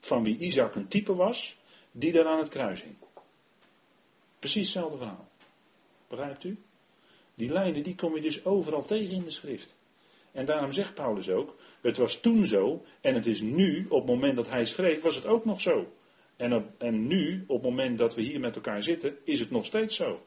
[0.00, 1.56] Van wie Isaac een type was.
[1.92, 2.96] Die daar aan het kruis hing.
[4.38, 5.29] Precies hetzelfde verhaal.
[6.10, 6.58] Begrijpt u?
[7.34, 9.76] Die lijnen die kom je dus overal tegen in de schrift.
[10.32, 14.06] En daarom zegt Paulus ook, het was toen zo en het is nu, op het
[14.06, 15.92] moment dat hij schreef, was het ook nog zo.
[16.36, 19.66] En, en nu, op het moment dat we hier met elkaar zitten, is het nog
[19.66, 20.26] steeds zo.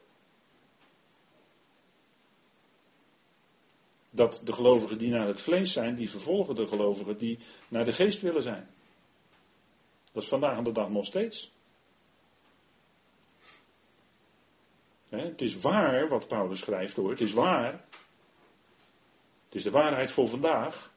[4.09, 7.93] Dat de gelovigen die naar het vlees zijn, die vervolgen de gelovigen die naar de
[7.93, 8.67] geest willen zijn.
[10.11, 11.52] Dat is vandaag aan de dag nog steeds.
[15.19, 17.71] Het is waar wat Paulus schrijft hoor, het is waar.
[19.45, 20.91] Het is de waarheid voor vandaag.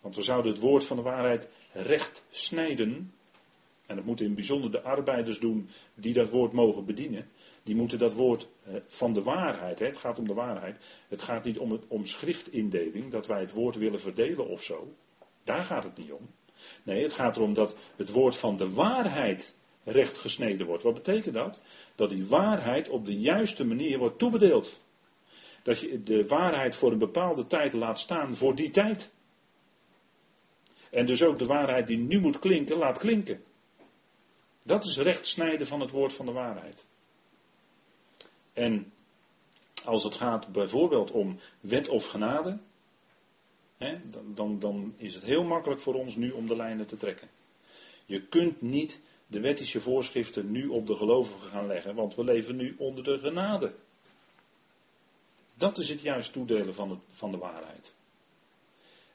[0.00, 3.12] Want we zouden het woord van de waarheid recht snijden.
[3.86, 7.28] En dat moeten in bijzonder de arbeiders doen die dat woord mogen bedienen.
[7.62, 10.84] Die moeten dat woord eh, van de waarheid, het gaat om de waarheid.
[11.08, 14.94] Het gaat niet om, het, om schriftindeling, dat wij het woord willen verdelen of zo.
[15.44, 16.30] Daar gaat het niet om.
[16.82, 19.55] Nee, het gaat erom dat het woord van de waarheid
[19.86, 20.82] recht gesneden wordt.
[20.82, 21.62] Wat betekent dat?
[21.94, 24.80] Dat die waarheid op de juiste manier wordt toebedeeld.
[25.62, 29.12] Dat je de waarheid voor een bepaalde tijd laat staan voor die tijd.
[30.90, 33.44] En dus ook de waarheid die nu moet klinken, laat klinken.
[34.62, 36.86] Dat is recht snijden van het woord van de waarheid.
[38.52, 38.92] En
[39.84, 42.58] als het gaat bijvoorbeeld om wet of genade,
[43.76, 46.96] hè, dan, dan, dan is het heel makkelijk voor ons nu om de lijnen te
[46.96, 47.28] trekken.
[48.06, 52.56] Je kunt niet de wettische voorschriften nu op de gelovigen gaan leggen, want we leven
[52.56, 53.74] nu onder de genade.
[55.56, 57.94] Dat is het juist toedelen van, van de waarheid.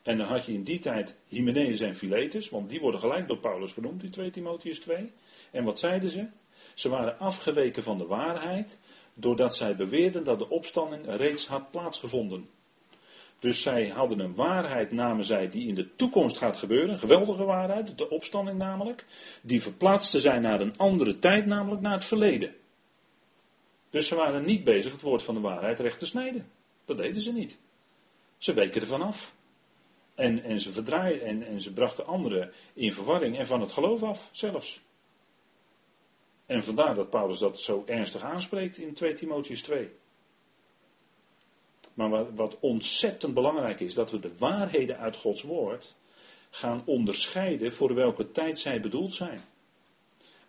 [0.02, 3.38] En dan had je in die tijd Hymenaeus en Philetus, want die worden gelijk door
[3.38, 5.12] Paulus genoemd in 2 Timotheus 2.
[5.52, 6.28] En wat zeiden ze?
[6.74, 8.78] Ze waren afgeweken van de waarheid,
[9.14, 12.50] doordat zij beweerden dat de opstanding reeds had plaatsgevonden.
[13.42, 17.00] Dus zij hadden een waarheid, namen zij, die in de toekomst gaat gebeuren.
[17.00, 19.06] Geweldige waarheid, de opstanding namelijk.
[19.42, 22.56] Die verplaatste zij naar een andere tijd, namelijk naar het verleden.
[23.90, 26.52] Dus ze waren niet bezig het woord van de waarheid recht te snijden.
[26.86, 27.58] Dat deden ze niet.
[28.38, 29.36] Ze weken ervan af.
[30.16, 34.04] En, en ze verdraaiden en, en ze brachten anderen in verwarring en van het geloof
[34.04, 34.82] af zelfs.
[36.46, 39.92] En vandaar dat Paulus dat zo ernstig aanspreekt in 2 Timotheus 2.
[42.10, 45.96] Maar wat, ontzettend belangrijk is, dat we de waarheden uit Gods woord
[46.50, 49.40] gaan onderscheiden voor welke tijd zij bedoeld zijn.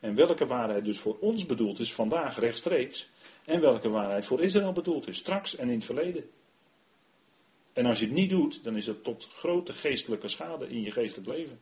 [0.01, 3.09] En welke waarheid dus voor ons bedoeld is vandaag rechtstreeks.
[3.45, 6.31] En welke waarheid voor Israël bedoeld is straks en in het verleden.
[7.73, 10.91] En als je het niet doet, dan is het tot grote geestelijke schade in je
[10.91, 11.61] geestelijk leven.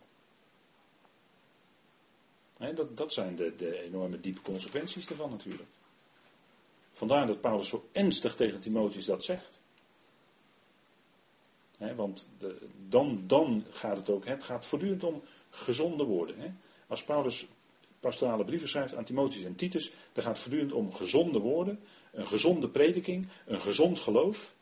[2.74, 5.68] dat, dat zijn de, de enorme diepe consequenties ervan natuurlijk.
[6.92, 9.59] Vandaar dat Paulus zo ernstig tegen Timotheus dat zegt
[11.96, 12.56] want de,
[12.88, 16.60] dan, dan gaat het ook, het gaat voortdurend om gezonde woorden.
[16.86, 17.46] Als Paulus
[18.00, 21.80] pastorale brieven schrijft aan Timotheus en Titus, dan gaat het voortdurend om gezonde woorden,
[22.12, 24.54] een gezonde prediking, een gezond geloof.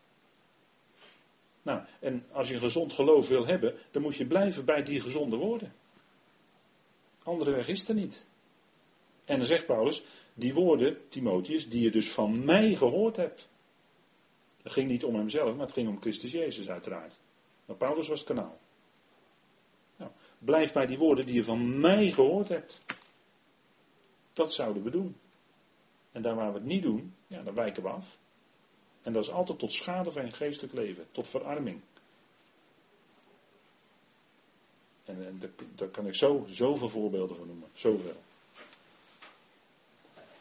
[1.63, 5.01] Nou, en als je een gezond geloof wil hebben, dan moet je blijven bij die
[5.01, 5.73] gezonde woorden.
[7.23, 8.27] Andere weg is er niet.
[9.25, 10.05] En dan zegt Paulus,
[10.35, 13.49] die woorden, Timotheus, die je dus van mij gehoord hebt.
[14.63, 17.19] Het ging niet om hemzelf, maar het ging om Christus Jezus uiteraard.
[17.65, 18.59] Maar Paulus was het kanaal.
[19.97, 22.79] Nou, blijf bij die woorden die je van mij gehoord hebt.
[24.33, 25.17] Dat zouden we doen.
[26.13, 28.19] En daar waar we het niet doen, ja, dan wijken we af.
[29.03, 31.81] En dat is altijd tot schade van je geestelijk leven, tot verarming.
[35.05, 35.41] En, en
[35.75, 38.23] daar kan ik zo, zoveel voorbeelden van noemen, zoveel.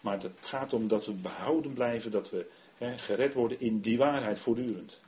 [0.01, 2.49] Maar het gaat om dat we behouden blijven, dat we
[2.79, 4.99] gered worden in die waarheid voortdurend.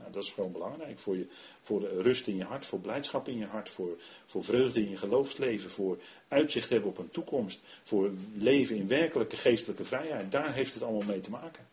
[0.00, 1.26] Nou, dat is gewoon belangrijk voor, je,
[1.60, 3.96] voor rust in je hart, voor blijdschap in je hart, voor,
[4.26, 5.98] voor vreugde in je geloofsleven, voor
[6.28, 10.32] uitzicht hebben op een toekomst, voor leven in werkelijke geestelijke vrijheid.
[10.32, 11.66] Daar heeft het allemaal mee te maken.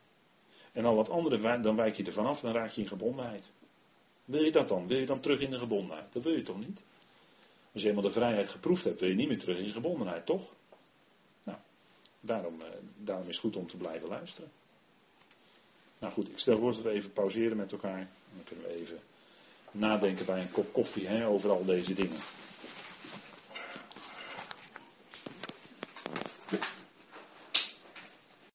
[0.72, 3.50] En al wat andere, dan wijk je er vanaf, dan raak je in gebondenheid.
[4.26, 4.88] Wil je dat dan?
[4.88, 6.14] Wil je dan terug in de gebondenheid?
[6.14, 6.84] Dat wil je toch niet?
[7.74, 10.54] Als je eenmaal de vrijheid geproefd hebt, wil je niet meer terug in gebondenheid, toch?
[12.28, 12.68] Daarom, eh,
[12.98, 14.52] daarom is het goed om te blijven luisteren.
[16.00, 18.08] Nou goed, ik stel voor dat we even pauzeren met elkaar.
[18.34, 19.00] Dan kunnen we even
[19.72, 22.18] nadenken bij een kop koffie hè, over al deze dingen.